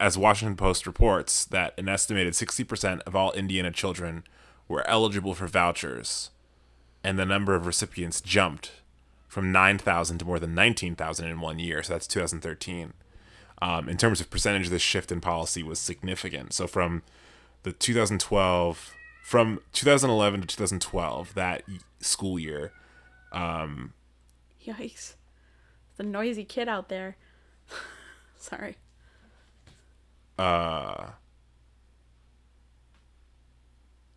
[0.00, 4.24] as Washington Post reports, that an estimated 60% of all Indiana children
[4.68, 6.30] were eligible for vouchers,
[7.04, 8.72] and the number of recipients jumped
[9.28, 11.82] from 9,000 to more than 19,000 in one year.
[11.82, 12.94] So that's 2013
[13.62, 16.52] um, in terms of percentage, this shift in policy was significant.
[16.52, 17.02] So from
[17.62, 21.62] the 2012, from 2011 to 2012, that
[22.06, 22.72] school year,
[23.32, 23.92] Um,
[24.64, 25.14] Yikes.
[25.96, 27.16] The noisy kid out there.
[28.38, 28.76] Sorry.
[30.38, 31.10] uh,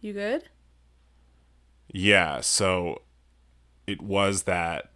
[0.02, 0.44] You good?
[1.92, 3.02] yeah, so
[3.88, 4.92] it was that.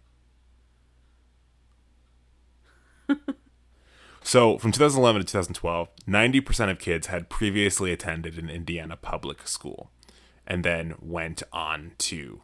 [4.22, 9.90] so from 2011 to 2012, 90% of kids had previously attended an Indiana public school
[10.46, 12.42] and then went on to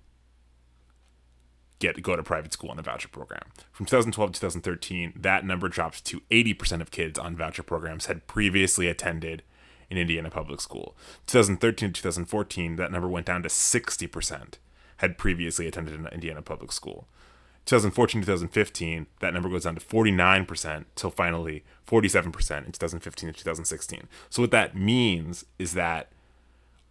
[1.80, 3.42] get go to private school on a voucher program.
[3.72, 8.28] From 2012 to 2013, that number dropped to 80% of kids on voucher programs had
[8.28, 9.42] previously attended
[9.90, 10.96] an Indiana public school.
[11.26, 14.54] 2013 to 2014, that number went down to 60%
[14.98, 17.08] had previously attended an Indiana public school.
[17.66, 22.26] 2014 2015, that number goes down to 49% till finally 47%
[22.66, 24.08] in 2015 and 2016.
[24.28, 26.10] So what that means is that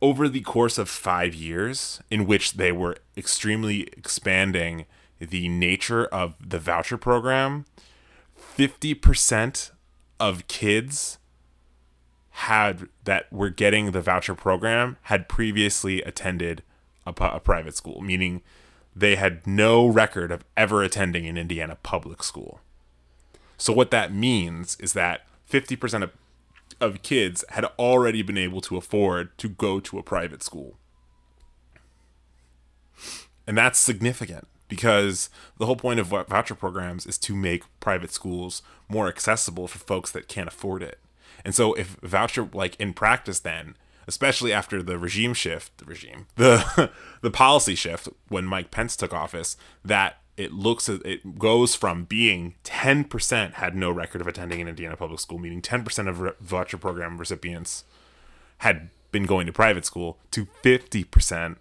[0.01, 4.85] over the course of five years, in which they were extremely expanding
[5.19, 7.65] the nature of the voucher program,
[8.57, 9.71] 50%
[10.19, 11.17] of kids
[12.31, 16.63] had that were getting the voucher program had previously attended
[17.05, 18.41] a, a private school, meaning
[18.95, 22.61] they had no record of ever attending an Indiana public school.
[23.57, 26.11] So what that means is that 50% of
[26.79, 30.77] of kids had already been able to afford to go to a private school.
[33.47, 38.61] And that's significant because the whole point of voucher programs is to make private schools
[38.87, 40.99] more accessible for folks that can't afford it.
[41.43, 43.75] And so if voucher like in practice then,
[44.07, 49.13] especially after the regime shift, the regime, the the policy shift when Mike Pence took
[49.13, 54.69] office, that it looks it goes from being 10% had no record of attending an
[54.69, 57.83] Indiana public school, meaning 10% of voucher program recipients
[58.59, 61.57] had been going to private school to 50%.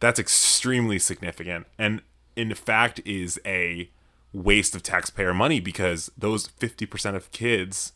[0.00, 2.02] That's extremely significant and
[2.34, 3.88] in fact is a
[4.32, 7.92] waste of taxpayer money because those 50% of kids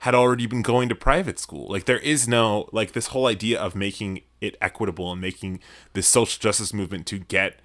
[0.00, 1.68] had already been going to private school.
[1.70, 5.60] Like there is no like this whole idea of making it equitable and making
[5.94, 7.60] this social justice movement to get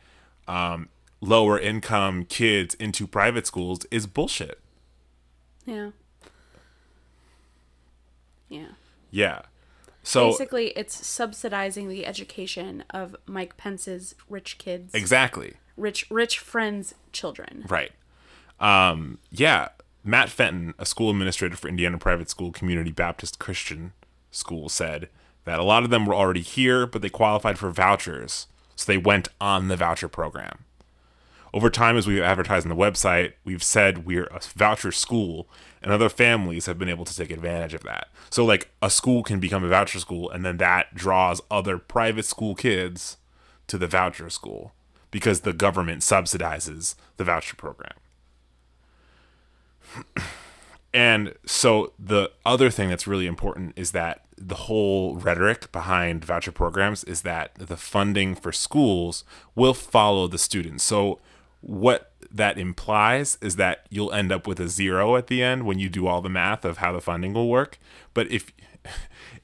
[0.47, 0.87] um,
[1.23, 4.59] lower income kids into private schools is bullshit.
[5.65, 5.91] Yeah.
[8.49, 8.71] Yeah.
[9.09, 9.41] Yeah.
[10.03, 15.53] So Basically, it's subsidizing the education of Mike Pence's rich kids, exactly.
[15.77, 17.65] rich rich friends' children.
[17.69, 17.91] Right.
[18.59, 19.69] Um, yeah.
[20.03, 23.93] Matt Fenton, a school administrator for Indiana Private School Community Baptist Christian
[24.31, 25.07] School, said
[25.45, 28.97] that a lot of them were already here, but they qualified for vouchers, so they
[28.97, 30.65] went on the voucher program.
[31.53, 35.47] Over time, as we've advertised on the website, we've said we're a voucher school,
[35.83, 38.07] and other families have been able to take advantage of that.
[38.31, 42.25] So, like, a school can become a voucher school, and then that draws other private
[42.25, 43.17] school kids
[43.67, 44.73] to the voucher school
[45.11, 47.93] because the government subsidizes the voucher program.
[50.93, 56.51] and so the other thing that's really important is that the whole rhetoric behind voucher
[56.51, 60.83] programs is that the funding for schools will follow the students.
[60.83, 61.19] So
[61.63, 65.79] what that implies is that you'll end up with a zero at the end when
[65.79, 67.79] you do all the math of how the funding will work.
[68.13, 68.51] But if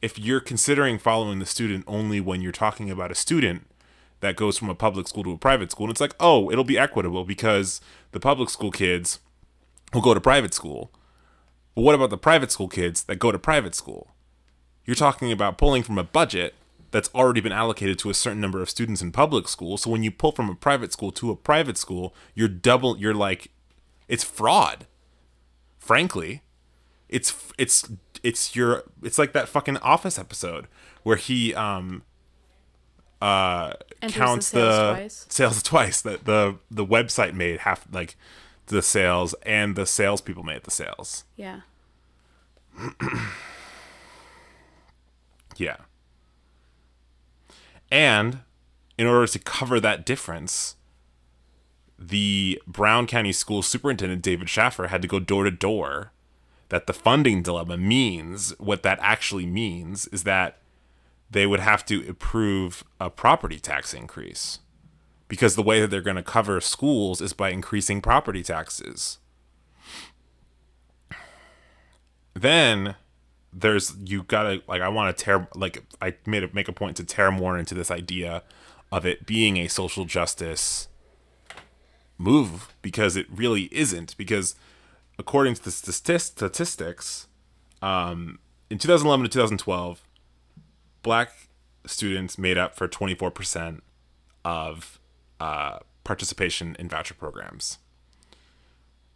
[0.01, 3.65] if you're considering following the student only when you're talking about a student
[4.19, 6.65] that goes from a public school to a private school, and it's like, oh, it'll
[6.65, 7.79] be equitable because
[8.11, 9.19] the public school kids
[9.93, 10.91] will go to private school.
[11.73, 14.11] But what about the private school kids that go to private school?
[14.83, 16.53] You're talking about pulling from a budget
[16.91, 19.77] that's already been allocated to a certain number of students in public school.
[19.77, 23.13] So when you pull from a private school to a private school, you're double you're
[23.13, 23.51] like
[24.07, 24.87] it's fraud.
[25.77, 26.41] Frankly,
[27.07, 27.89] it's it's
[28.23, 30.67] it's your it's like that fucking office episode
[31.03, 32.03] where he um
[33.21, 35.25] uh Enters the counts sales the twice.
[35.29, 38.15] sales twice that the the website made half like
[38.67, 41.23] the sales and the salespeople made the sales.
[41.35, 41.61] Yeah.
[45.57, 45.75] Yeah.
[47.91, 48.39] And
[48.97, 50.75] in order to cover that difference,
[51.97, 56.11] the Brown County School Superintendent David Schaffer had to go door to door.
[56.69, 60.59] That the funding dilemma means what that actually means is that
[61.31, 64.59] they would have to approve a property tax increase
[65.27, 69.19] because the way that they're going to cover schools is by increasing property taxes.
[72.33, 72.95] Then
[73.51, 76.97] there's you gotta like I want to tear like I made a make a point
[76.97, 78.43] to tear more into this idea
[78.91, 80.87] of it being a social justice
[82.17, 84.55] move because it really isn't because
[85.17, 87.27] according to the statist- statistics
[87.81, 90.01] um, in 2011 to 2012
[91.01, 91.31] black
[91.85, 93.81] students made up for 24%
[94.43, 94.99] of
[95.39, 97.77] uh, participation in voucher programs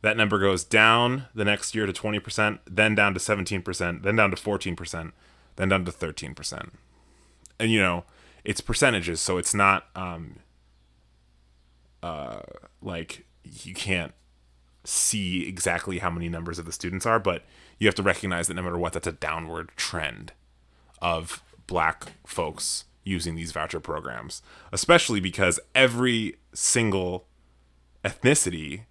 [0.04, 4.32] that number goes down the next year to 20%, then down to 17%, then down
[4.32, 5.12] to 14%,
[5.56, 6.70] then down to 13%.
[7.58, 8.04] And you know,
[8.44, 10.40] it's percentages, so it's not um
[12.04, 12.42] uh
[12.82, 14.14] like you can't
[14.84, 17.44] see exactly how many numbers of the students are, but
[17.80, 20.34] you have to recognize that no matter what that's a downward trend
[21.02, 24.42] of black folks using these voucher programs,
[24.74, 27.28] especially because every single
[28.04, 28.82] ethnicity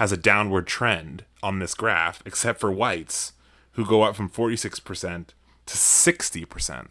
[0.00, 3.34] has a downward trend on this graph, except for whites,
[3.72, 5.26] who go up from 46%
[5.66, 6.86] to 60%.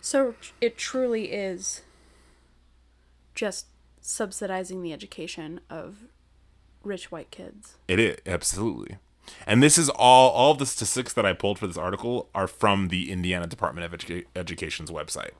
[0.00, 1.82] So it truly is
[3.34, 3.66] just
[4.00, 5.96] subsidizing the education of
[6.82, 7.76] rich white kids.
[7.86, 8.96] It is, absolutely.
[9.46, 12.46] And this is all, all of the statistics that I pulled for this article are
[12.46, 15.32] from the Indiana Department of Educa- Education's website.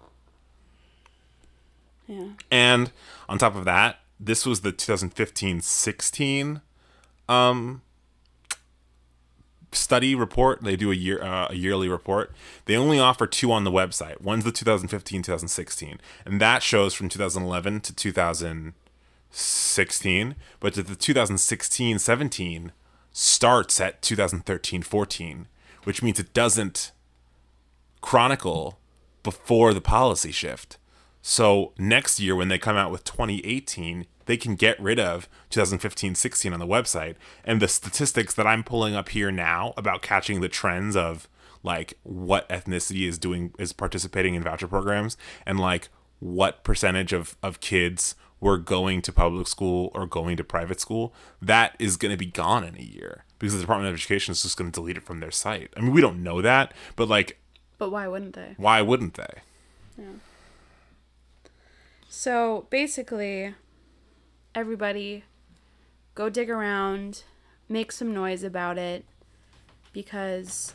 [2.07, 2.27] Yeah.
[2.51, 2.93] And
[3.27, 6.63] on top of that, this was the 2015-16
[7.29, 7.83] um,
[9.73, 10.63] study report.
[10.63, 12.33] They do a year uh, a yearly report.
[12.67, 14.21] They only offer two on the website.
[14.21, 20.37] One's the 2015-2016, and that shows from 2011 to 2016.
[20.61, 22.71] But the 2016-17
[23.11, 25.47] starts at 2013-14,
[25.85, 26.93] which means it doesn't
[28.01, 28.79] chronicle
[29.23, 30.79] before the policy shift.
[31.23, 36.15] So next year, when they come out with 2018, they can get rid of 2015
[36.15, 37.17] 16 on the website.
[37.45, 41.29] And the statistics that I'm pulling up here now about catching the trends of
[41.63, 47.37] like what ethnicity is doing, is participating in voucher programs and like what percentage of,
[47.43, 52.11] of kids were going to public school or going to private school, that is going
[52.11, 54.75] to be gone in a year because the Department of Education is just going to
[54.75, 55.73] delete it from their site.
[55.77, 57.39] I mean, we don't know that, but like,
[57.79, 58.55] But why wouldn't they?
[58.57, 59.43] why wouldn't they?
[59.97, 60.07] Yeah.
[62.09, 63.55] So basically,
[64.55, 65.25] everybody
[66.15, 67.25] go dig around,
[67.69, 69.05] make some noise about it
[69.93, 70.75] because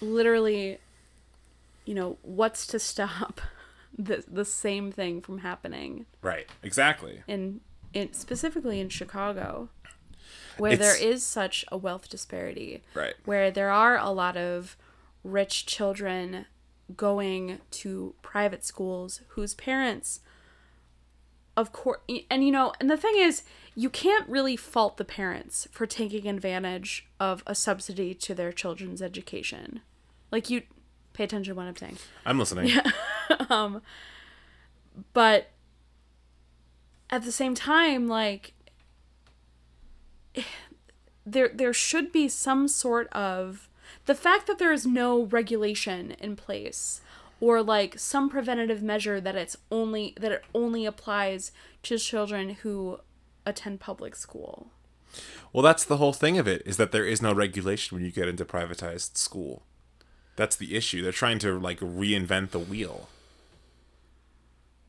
[0.00, 0.78] literally,
[1.84, 3.40] you know, what's to stop
[3.98, 6.46] the, the same thing from happening Right.
[6.62, 7.22] Exactly.
[7.28, 7.60] in,
[7.92, 9.68] in specifically in Chicago
[10.56, 13.14] where there It's- is such a wealth disparity Right.
[13.24, 14.76] where there are a lot of
[15.22, 16.46] rich children
[16.96, 20.20] going to private schools whose parents
[21.56, 23.42] of course and you know and the thing is
[23.74, 29.00] you can't really fault the parents for taking advantage of a subsidy to their children's
[29.02, 29.80] education
[30.30, 30.62] like you
[31.12, 32.68] pay attention to what i'm saying I'm listening.
[32.68, 32.90] Yeah.
[33.48, 33.80] Um,
[35.12, 35.50] but
[37.10, 38.52] at the same time like
[41.26, 43.68] there there should be some sort of
[44.06, 47.00] the fact that there is no regulation in place
[47.44, 51.52] or like some preventative measure that it's only that it only applies
[51.82, 52.98] to children who
[53.44, 54.70] attend public school
[55.52, 58.10] Well, that's the whole thing of it is that there is no regulation when you
[58.10, 59.62] get into privatized school.
[60.36, 61.02] That's the issue.
[61.02, 63.08] They're trying to like reinvent the wheel.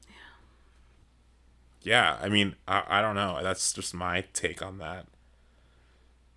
[0.07, 0.15] Yeah,
[1.83, 3.43] yeah I mean, I, I don't know.
[3.43, 5.05] That's just my take on that.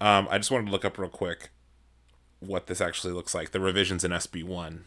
[0.00, 1.50] Um, I just wanted to look up real quick
[2.40, 3.52] what this actually looks like.
[3.52, 4.84] The revisions in SB one.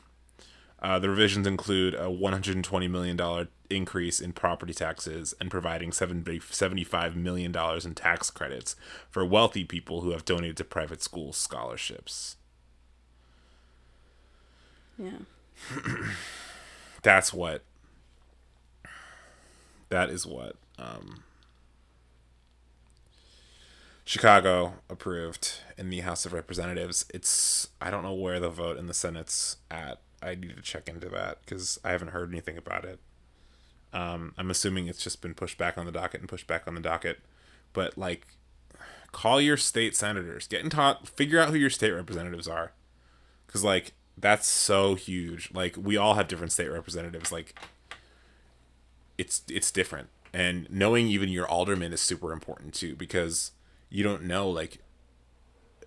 [0.81, 7.15] Uh, the revisions include a $120 million increase in property taxes and providing 70, $75
[7.15, 8.75] million in tax credits
[9.09, 12.37] for wealthy people who have donated to private school scholarships.
[14.97, 15.19] yeah
[17.03, 17.63] That's what.
[19.89, 20.55] That is what.
[20.77, 21.23] Um,
[24.05, 27.05] Chicago approved in the House of Representatives.
[27.13, 29.99] It's I don't know where the vote in the Senate's at.
[30.21, 32.99] I need to check into that because I haven't heard anything about it.
[33.93, 36.75] Um, I'm assuming it's just been pushed back on the docket and pushed back on
[36.75, 37.19] the docket.
[37.73, 38.27] But like,
[39.11, 40.47] call your state senators.
[40.47, 41.09] Get in touch.
[41.09, 42.71] Figure out who your state representatives are,
[43.45, 45.49] because like that's so huge.
[45.53, 47.31] Like we all have different state representatives.
[47.31, 47.59] Like
[49.17, 53.51] it's it's different, and knowing even your alderman is super important too because
[53.89, 54.79] you don't know like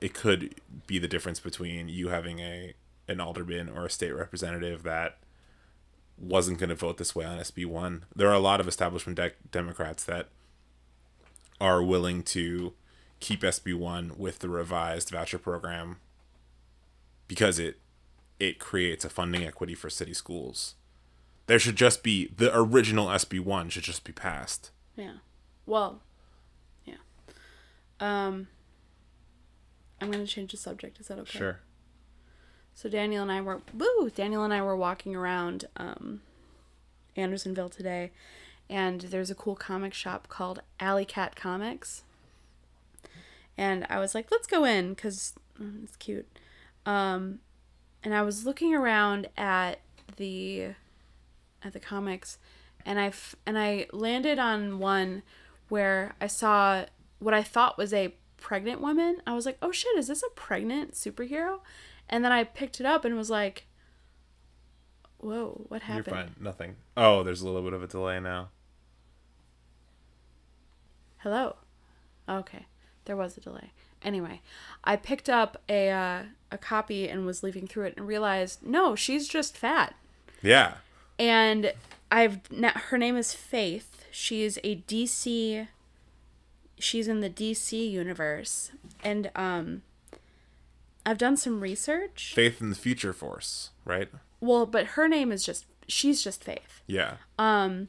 [0.00, 0.54] it could
[0.86, 2.74] be the difference between you having a
[3.08, 5.18] an alderman or a state representative that
[6.16, 8.02] wasn't going to vote this way on SB1.
[8.14, 10.28] There are a lot of establishment de- Democrats that
[11.60, 12.72] are willing to
[13.20, 15.98] keep SB1 with the revised voucher program
[17.28, 17.78] because it
[18.40, 20.74] it creates a funding equity for city schools.
[21.46, 24.70] There should just be the original SB1 should just be passed.
[24.96, 25.14] Yeah.
[25.66, 26.02] Well,
[26.84, 26.96] yeah.
[28.00, 28.48] Um
[30.00, 31.00] I'm going to change the subject.
[31.00, 31.38] Is that okay?
[32.74, 33.60] So Daniel and I were
[34.14, 36.20] Daniel and I were walking around um
[37.16, 38.10] Andersonville today
[38.68, 42.02] and there's a cool comic shop called Alley Cat Comics.
[43.56, 45.34] And I was like, let's go in cuz
[45.82, 46.26] it's cute.
[46.84, 47.40] Um
[48.02, 49.80] and I was looking around at
[50.16, 50.74] the
[51.62, 52.38] at the comics
[52.84, 55.22] and I f- and I landed on one
[55.68, 56.84] where I saw
[57.18, 59.22] what I thought was a pregnant woman.
[59.26, 61.60] I was like, "Oh shit, is this a pregnant superhero?"
[62.08, 63.66] And then I picked it up and was like,
[65.18, 66.34] "Whoa, what happened?" You're fine.
[66.40, 66.76] Nothing.
[66.96, 68.48] Oh, there's a little bit of a delay now.
[71.18, 71.56] Hello.
[72.28, 72.66] Okay,
[73.06, 73.72] there was a delay.
[74.02, 74.42] Anyway,
[74.84, 78.94] I picked up a uh, a copy and was leafing through it and realized, no,
[78.94, 79.94] she's just fat.
[80.42, 80.74] Yeah.
[81.18, 81.72] and
[82.10, 84.04] I've na- her name is Faith.
[84.10, 85.68] She's a DC.
[86.78, 89.82] She's in the DC universe, and um,
[91.06, 92.32] I've done some research.
[92.34, 94.08] Faith and the Future Force, right?
[94.40, 96.82] Well, but her name is just she's just Faith.
[96.86, 97.16] Yeah.
[97.38, 97.88] Um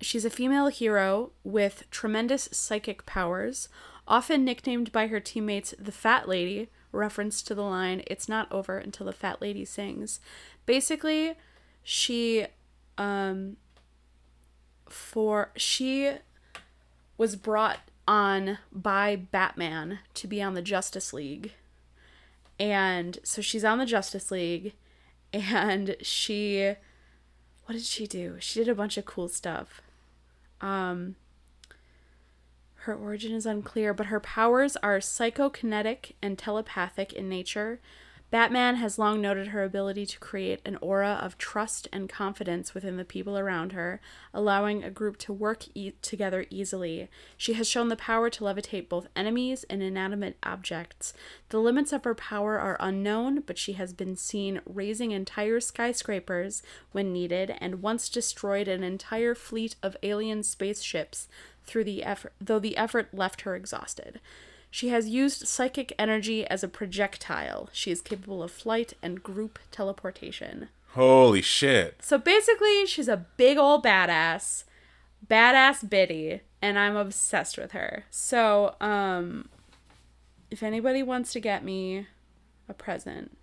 [0.00, 3.68] She's a female hero with tremendous psychic powers,
[4.08, 8.78] often nicknamed by her teammates the Fat Lady, reference to the line, It's not over
[8.78, 10.18] until the Fat Lady sings.
[10.64, 11.34] Basically,
[11.82, 12.46] she,
[12.96, 13.58] um,
[14.88, 16.12] for, she
[17.18, 21.52] was brought on by Batman to be on the Justice League.
[22.60, 24.74] And so she's on the Justice League,
[25.32, 26.74] and she,
[27.64, 28.36] what did she do?
[28.38, 29.80] She did a bunch of cool stuff.
[30.60, 31.16] Um,
[32.80, 37.80] her origin is unclear, but her powers are psychokinetic and telepathic in nature.
[38.30, 42.96] Batman has long noted her ability to create an aura of trust and confidence within
[42.96, 44.00] the people around her,
[44.32, 47.08] allowing a group to work e- together easily.
[47.36, 51.12] She has shown the power to levitate both enemies and inanimate objects.
[51.48, 56.62] The limits of her power are unknown, but she has been seen raising entire skyscrapers
[56.92, 61.26] when needed and once destroyed an entire fleet of alien spaceships
[61.64, 64.20] through the effort though the effort left her exhausted.
[64.70, 67.68] She has used psychic energy as a projectile.
[67.72, 70.68] She is capable of flight and group teleportation.
[70.94, 71.96] Holy shit.
[72.02, 74.64] So basically, she's a big old badass,
[75.28, 78.04] badass biddy, and I'm obsessed with her.
[78.10, 79.48] So, um,
[80.50, 82.06] if anybody wants to get me
[82.68, 83.36] a present,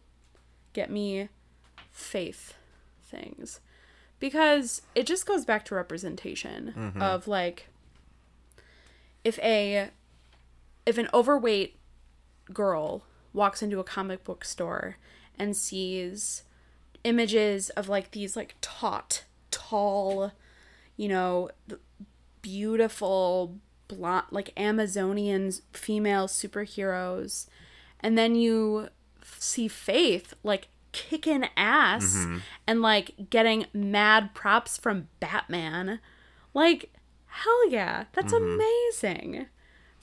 [0.73, 1.29] get me
[1.91, 2.53] faith
[3.03, 3.59] things.
[4.19, 7.67] Because it just goes back to representation of like,
[9.23, 9.89] if a
[10.87, 11.77] if an overweight
[12.53, 14.95] girl walks into a comic book store
[15.37, 16.43] and sees
[17.03, 20.31] images of like these like taut, tall,
[20.95, 21.49] you know,
[22.41, 23.57] beautiful
[23.89, 27.47] blonde like Amazonian female superheroes
[27.99, 28.87] and then you
[29.37, 32.37] see Faith like kicking ass mm-hmm.
[32.65, 35.99] and like getting mad props from Batman.
[36.53, 36.93] Like
[37.25, 38.55] hell yeah, that's mm-hmm.
[38.55, 39.47] amazing.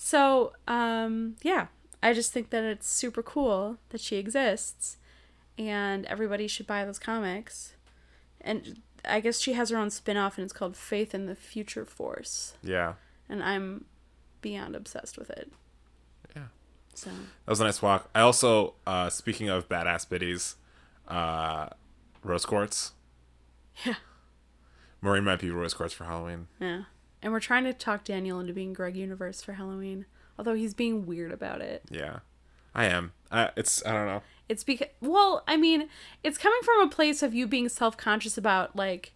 [0.06, 1.68] So, um, yeah,
[2.02, 4.98] I just think that it's super cool that she exists,
[5.56, 7.72] and everybody should buy those comics.
[8.42, 11.34] And I guess she has her own spin off, and it's called Faith and the
[11.34, 12.96] Future Force, Yeah.
[13.30, 13.86] and I'm
[14.42, 15.50] beyond obsessed with it.
[16.36, 16.48] Yeah.
[16.94, 18.10] So, That was a nice walk.
[18.14, 20.56] I also, uh, speaking of badass biddies,
[21.08, 21.70] uh,
[22.22, 22.92] rose quartz.
[23.86, 23.94] yeah,
[25.00, 26.48] Maureen might be rose quartz for Halloween.
[26.60, 26.82] yeah.
[27.24, 30.04] And we're trying to talk Daniel into being Greg Universe for Halloween,
[30.38, 31.82] although he's being weird about it.
[31.90, 32.18] Yeah.
[32.74, 33.12] I am.
[33.32, 34.22] I, it's, I don't know.
[34.46, 35.88] It's because, well, I mean,
[36.22, 39.12] it's coming from a place of you being self conscious about, like,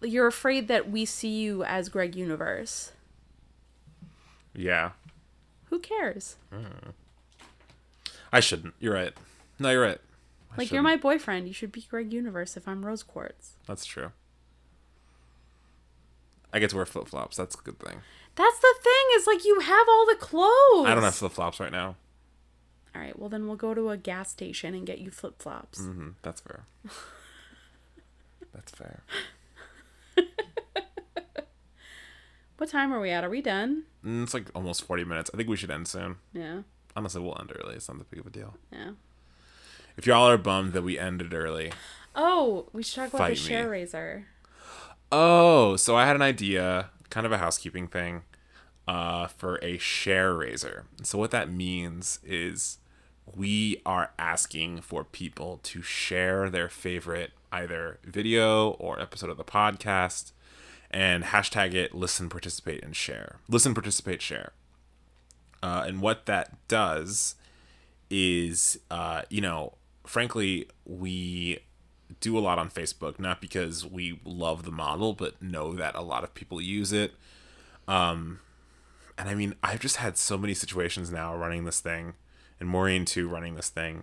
[0.00, 2.92] you're afraid that we see you as Greg Universe.
[4.54, 4.92] Yeah.
[5.64, 6.36] Who cares?
[8.32, 8.74] I shouldn't.
[8.78, 9.12] You're right.
[9.58, 10.00] No, you're right.
[10.52, 11.48] I Like, you're my boyfriend.
[11.48, 13.54] You should be Greg Universe if I'm Rose Quartz.
[13.66, 14.12] That's true.
[16.52, 17.36] I get to wear flip flops.
[17.36, 17.98] That's a good thing.
[18.34, 20.86] That's the thing, is like, you have all the clothes.
[20.86, 21.96] I don't have flip flops right now.
[22.94, 25.80] All right, well, then we'll go to a gas station and get you flip flops.
[25.80, 26.64] hmm That's fair.
[28.54, 29.02] That's fair.
[32.58, 33.22] What time are we at?
[33.22, 33.82] Are we done?
[34.02, 35.30] Mm, It's like almost 40 minutes.
[35.32, 36.16] I think we should end soon.
[36.32, 36.62] Yeah,
[36.96, 37.74] Honestly, we'll end early.
[37.76, 38.54] It's not that big of a deal.
[38.72, 38.92] yeah.
[39.98, 41.72] If y'all are bummed that we ended early.
[42.14, 43.36] Oh, we should talk about the Fight me.
[43.36, 44.26] share raiser.
[45.12, 48.22] Oh, so I had an idea, kind of a housekeeping thing,
[48.88, 50.86] uh, for a share raiser.
[51.02, 52.78] So what that means is
[53.34, 59.44] we are asking for people to share their favorite either video or episode of the
[59.44, 60.32] podcast
[60.90, 64.52] and hashtag it listen participate and share listen participate share
[65.62, 67.34] uh, and what that does
[68.10, 71.58] is uh, you know frankly we
[72.20, 76.02] do a lot on facebook not because we love the model but know that a
[76.02, 77.12] lot of people use it.
[77.88, 78.40] Um,
[79.18, 82.14] and i mean i've just had so many situations now running this thing
[82.60, 84.02] and maureen too running this thing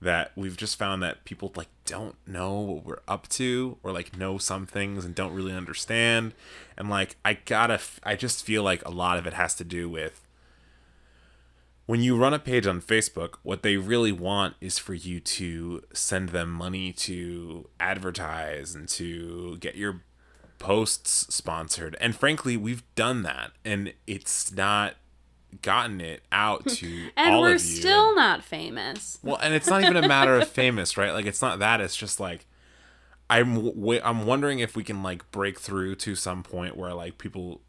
[0.00, 4.16] that we've just found that people like don't know what we're up to or like
[4.16, 6.32] know some things and don't really understand.
[6.76, 9.88] And like i gotta i just feel like a lot of it has to do
[9.88, 10.26] with
[11.86, 15.82] when you run a page on Facebook, what they really want is for you to
[15.92, 20.02] send them money to advertise and to get your
[20.58, 21.96] posts sponsored.
[22.00, 24.94] And frankly, we've done that and it's not
[25.62, 27.76] gotten it out to And all we're of you.
[27.76, 29.18] still not famous.
[29.22, 31.12] Well, and it's not even a matter of famous, right?
[31.12, 31.80] Like it's not that.
[31.80, 32.46] It's just like
[33.28, 37.18] I'm w- I'm wondering if we can like break through to some point where like
[37.18, 37.62] people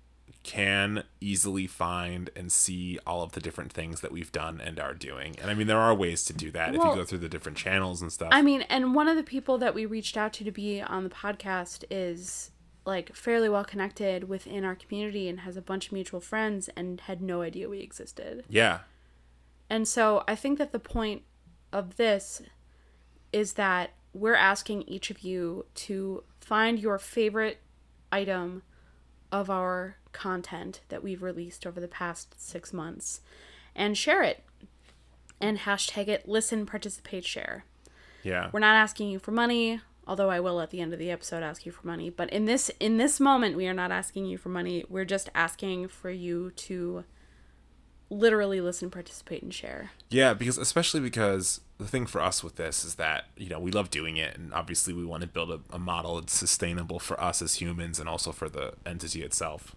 [0.43, 4.93] can easily find and see all of the different things that we've done and are
[4.93, 5.35] doing.
[5.39, 7.57] And I mean there are ways to do that if you go through the different
[7.57, 8.29] channels and stuff.
[8.31, 11.03] I mean, and one of the people that we reached out to to be on
[11.03, 12.51] the podcast is
[12.85, 17.01] like fairly well connected within our community and has a bunch of mutual friends and
[17.01, 18.43] had no idea we existed.
[18.49, 18.79] yeah.
[19.69, 21.21] And so I think that the point
[21.71, 22.41] of this
[23.31, 27.59] is that we're asking each of you to find your favorite
[28.11, 28.63] item
[29.31, 33.21] of our content that we've released over the past six months
[33.75, 34.43] and share it
[35.39, 37.65] and hashtag it listen participate share
[38.23, 38.49] Yeah.
[38.51, 41.43] we're not asking you for money although i will at the end of the episode
[41.43, 44.37] ask you for money but in this in this moment we are not asking you
[44.37, 47.03] for money we're just asking for you to
[48.09, 49.91] literally listen, participate, and share.
[50.09, 53.71] Yeah, because especially because the thing for us with this is that you know we
[53.71, 57.17] love doing it, and obviously we want to build a, a model that's sustainable for
[57.23, 59.73] us as humans and also for the entity itself.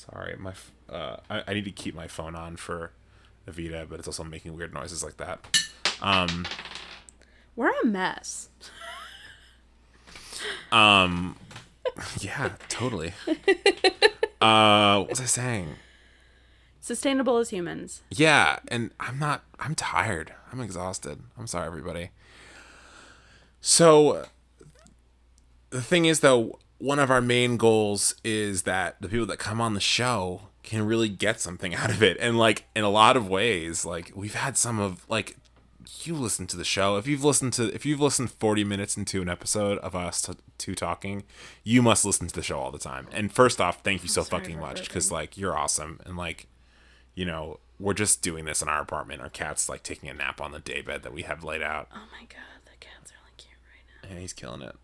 [0.00, 0.54] Sorry, my
[0.88, 2.92] uh, I, I need to keep my phone on for
[3.46, 5.60] Evita, but it's also making weird noises like that.
[6.00, 6.46] Um,
[7.54, 8.48] We're a mess.
[10.72, 11.36] um,
[12.18, 13.12] yeah, totally.
[14.40, 15.74] uh, what was I saying?
[16.80, 18.00] Sustainable as humans.
[18.10, 19.44] Yeah, and I'm not.
[19.58, 20.32] I'm tired.
[20.50, 21.20] I'm exhausted.
[21.38, 22.08] I'm sorry, everybody.
[23.60, 24.24] So,
[25.68, 29.60] the thing is, though, one of our main goals is that the people that come
[29.60, 33.16] on the show can really get something out of it, and like in a lot
[33.16, 35.36] of ways, like we've had some of like
[36.02, 36.96] you listen to the show.
[36.96, 40.36] If you've listened to if you've listened 40 minutes into an episode of us to,
[40.58, 41.24] to talking
[41.64, 43.06] you must listen to the show all the time.
[43.12, 46.00] And first off thank you so fucking much because like you're awesome.
[46.06, 46.46] And like
[47.14, 49.20] you know we're just doing this in our apartment.
[49.20, 51.88] Our cat's like taking a nap on the daybed that we have laid out.
[51.92, 54.10] Oh my god, the cats are really cute right now.
[54.10, 54.76] and he's killing it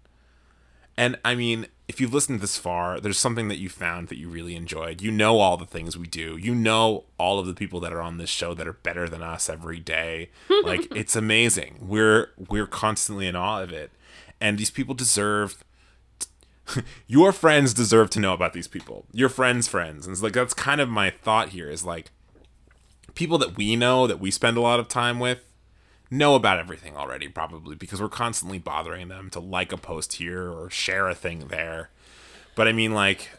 [0.97, 4.29] and i mean if you've listened this far there's something that you found that you
[4.29, 5.01] really enjoyed.
[5.01, 6.37] You know all the things we do.
[6.37, 9.23] You know all of the people that are on this show that are better than
[9.23, 10.31] us every day.
[10.65, 11.77] Like it's amazing.
[11.81, 13.93] We're we're constantly in awe of it.
[14.41, 15.63] And these people deserve
[17.07, 19.07] your friends deserve to know about these people.
[19.13, 20.07] Your friends friends.
[20.07, 22.11] And it's like that's kind of my thought here is like
[23.15, 25.45] people that we know that we spend a lot of time with
[26.11, 30.51] know about everything already probably because we're constantly bothering them to like a post here
[30.51, 31.91] or share a thing there.
[32.55, 33.31] But i mean like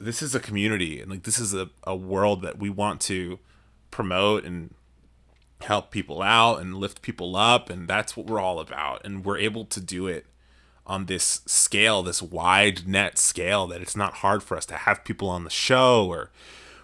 [0.00, 3.38] this is a community and like this is a, a world that we want to
[3.90, 4.74] promote and
[5.60, 9.04] help people out and lift people up and that's what we're all about.
[9.04, 10.26] And we're able to do it
[10.86, 15.04] on this scale this wide net scale that it's not hard for us to have
[15.04, 16.30] people on the show or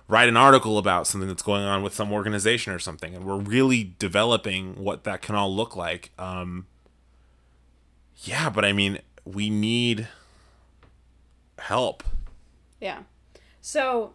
[0.08, 3.36] write an article about something that's going on with some organization or something and we're
[3.36, 6.66] really developing what that can all look like um
[8.22, 10.06] yeah but i mean we need
[11.58, 12.04] help
[12.80, 13.00] Yeah.
[13.60, 14.12] So,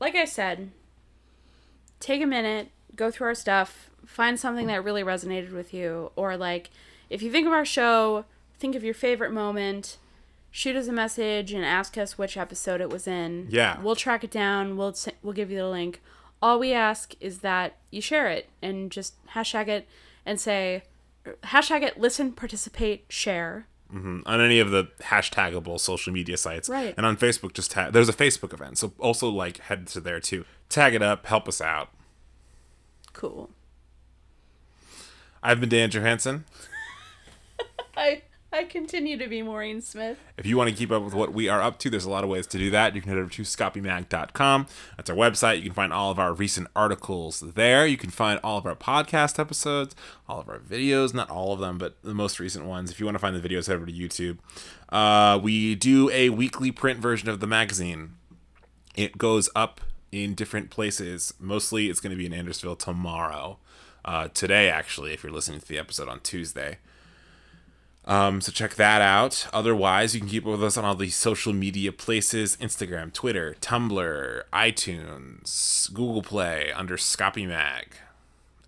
[0.00, 0.70] like I said,
[2.00, 6.36] take a minute, go through our stuff, find something that really resonated with you, or
[6.36, 6.70] like
[7.08, 8.24] if you think of our show,
[8.58, 9.98] think of your favorite moment,
[10.50, 13.46] shoot us a message and ask us which episode it was in.
[13.50, 13.80] Yeah.
[13.80, 14.76] We'll track it down.
[14.76, 16.02] We'll we'll give you the link.
[16.42, 19.88] All we ask is that you share it and just hashtag it
[20.24, 20.82] and say
[21.44, 24.20] hashtag it listen participate share mm-hmm.
[24.24, 26.68] on any of the hashtagable social media sites.
[26.68, 26.94] Right.
[26.96, 27.92] And on Facebook, just tag.
[27.92, 30.44] There's a Facebook event, so also like head to there too.
[30.68, 31.90] Tag it up, help us out.
[33.12, 33.50] cool
[35.42, 36.44] I've been Dan Johansson.
[38.52, 41.48] I continue to be maureen smith If you want to keep up with what we
[41.48, 42.94] are up to, there's a lot of ways to do that.
[42.96, 44.66] You can head over to scapimag.com.
[44.96, 45.58] That's our website.
[45.58, 47.86] You can find all of our recent articles there.
[47.86, 49.94] You can find all of our podcast episodes,
[50.28, 52.90] all of our videos, not all of them, but the most recent ones.
[52.90, 54.38] If you want to find the videos, head over to YouTube.
[54.88, 58.14] Uh, we do a weekly print version of the magazine.
[58.96, 59.80] It goes up
[60.10, 61.34] in different places.
[61.38, 63.58] Mostly it's going to be in Andersville tomorrow.
[64.04, 66.78] Uh, today, actually, if you're listening to the episode on Tuesday.
[68.06, 69.46] Um, so check that out.
[69.52, 73.56] Otherwise, you can keep up with us on all the social media places Instagram, Twitter,
[73.60, 77.96] Tumblr, iTunes, Google Play under Scapi Mag.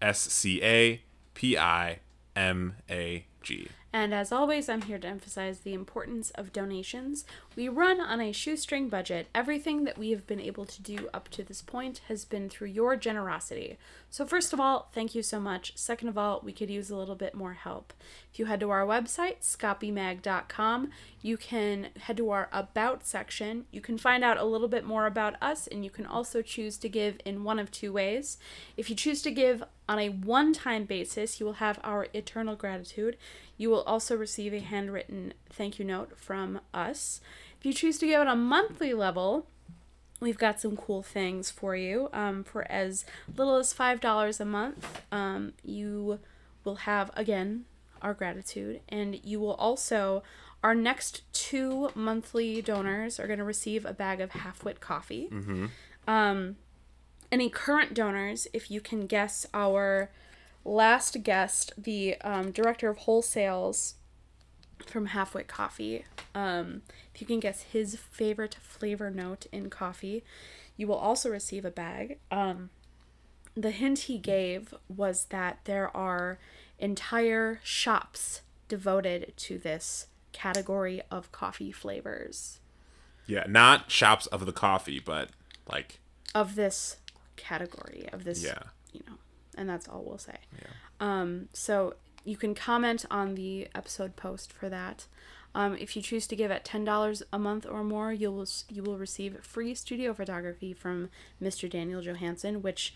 [0.01, 1.01] S C A
[1.35, 2.01] P I
[2.35, 3.69] M A G.
[3.93, 7.27] And as always, I'm here to emphasize the importance of donations.
[7.55, 9.29] We run on a shoestring budget.
[9.35, 12.69] Everything that we have been able to do up to this point has been through
[12.69, 13.77] your generosity.
[14.09, 15.77] So, first of all, thank you so much.
[15.77, 17.93] Second of all, we could use a little bit more help.
[18.33, 20.91] If you head to our website, scapimag.com,
[21.21, 23.67] you can head to our About section.
[23.71, 26.79] You can find out a little bit more about us, and you can also choose
[26.79, 28.39] to give in one of two ways.
[28.77, 29.63] If you choose to give
[29.93, 33.19] on a one time basis, you will have our eternal gratitude.
[33.59, 37.21] You will also receive a handwritten thank you note from us.
[37.59, 39.47] If you choose to give on a monthly level,
[40.19, 42.09] we've got some cool things for you.
[42.15, 43.05] Um, for as
[43.37, 46.21] little as $5 a month, um, you
[46.65, 47.67] will have, again,
[48.01, 48.81] our gratitude.
[48.89, 50.23] And you will also,
[50.65, 55.29] our next two monthly donors are going to receive a bag of Halfwit Coffee.
[56.09, 56.57] Um,
[57.33, 60.11] any current donors, if you can guess our
[60.65, 63.95] last guest, the um, director of wholesales
[64.87, 66.05] from Halfwit Coffee,
[66.35, 66.83] um,
[67.15, 70.23] if you can guess his favorite flavor note in coffee,
[70.77, 72.19] you will also receive a bag.
[72.31, 72.71] Um,
[73.57, 76.39] the hint he gave was that there are
[76.79, 82.59] entire shops devoted to this category of coffee flavors.
[83.27, 85.31] Yeah, not shops of the coffee, but
[85.71, 86.01] like
[86.35, 86.97] of this
[87.37, 88.59] category of this yeah
[88.93, 89.15] you know
[89.57, 90.69] and that's all we'll say Yeah.
[91.01, 95.07] um so you can comment on the episode post for that
[95.55, 98.47] um, if you choose to give at ten dollars a month or more, you will
[98.71, 101.11] you will receive free studio photography from
[101.43, 101.69] Mr.
[101.69, 102.95] Daniel Johansson, which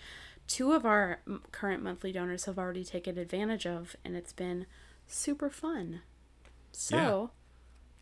[0.48, 1.20] two of our
[1.52, 4.64] current monthly donors have already taken advantage of, and it's been
[5.06, 6.00] super fun.
[6.72, 7.30] So,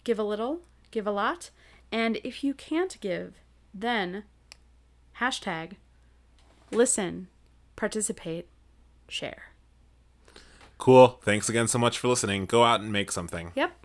[0.05, 0.61] give a little,
[0.93, 1.51] give a lot,
[1.91, 3.35] and if you can't give,
[3.75, 4.23] then
[5.21, 5.73] hashtag
[6.75, 7.29] listen,
[7.77, 8.49] participate,
[9.09, 9.53] share.
[10.79, 13.84] cool thanks again so much for listening go out and make something Yep.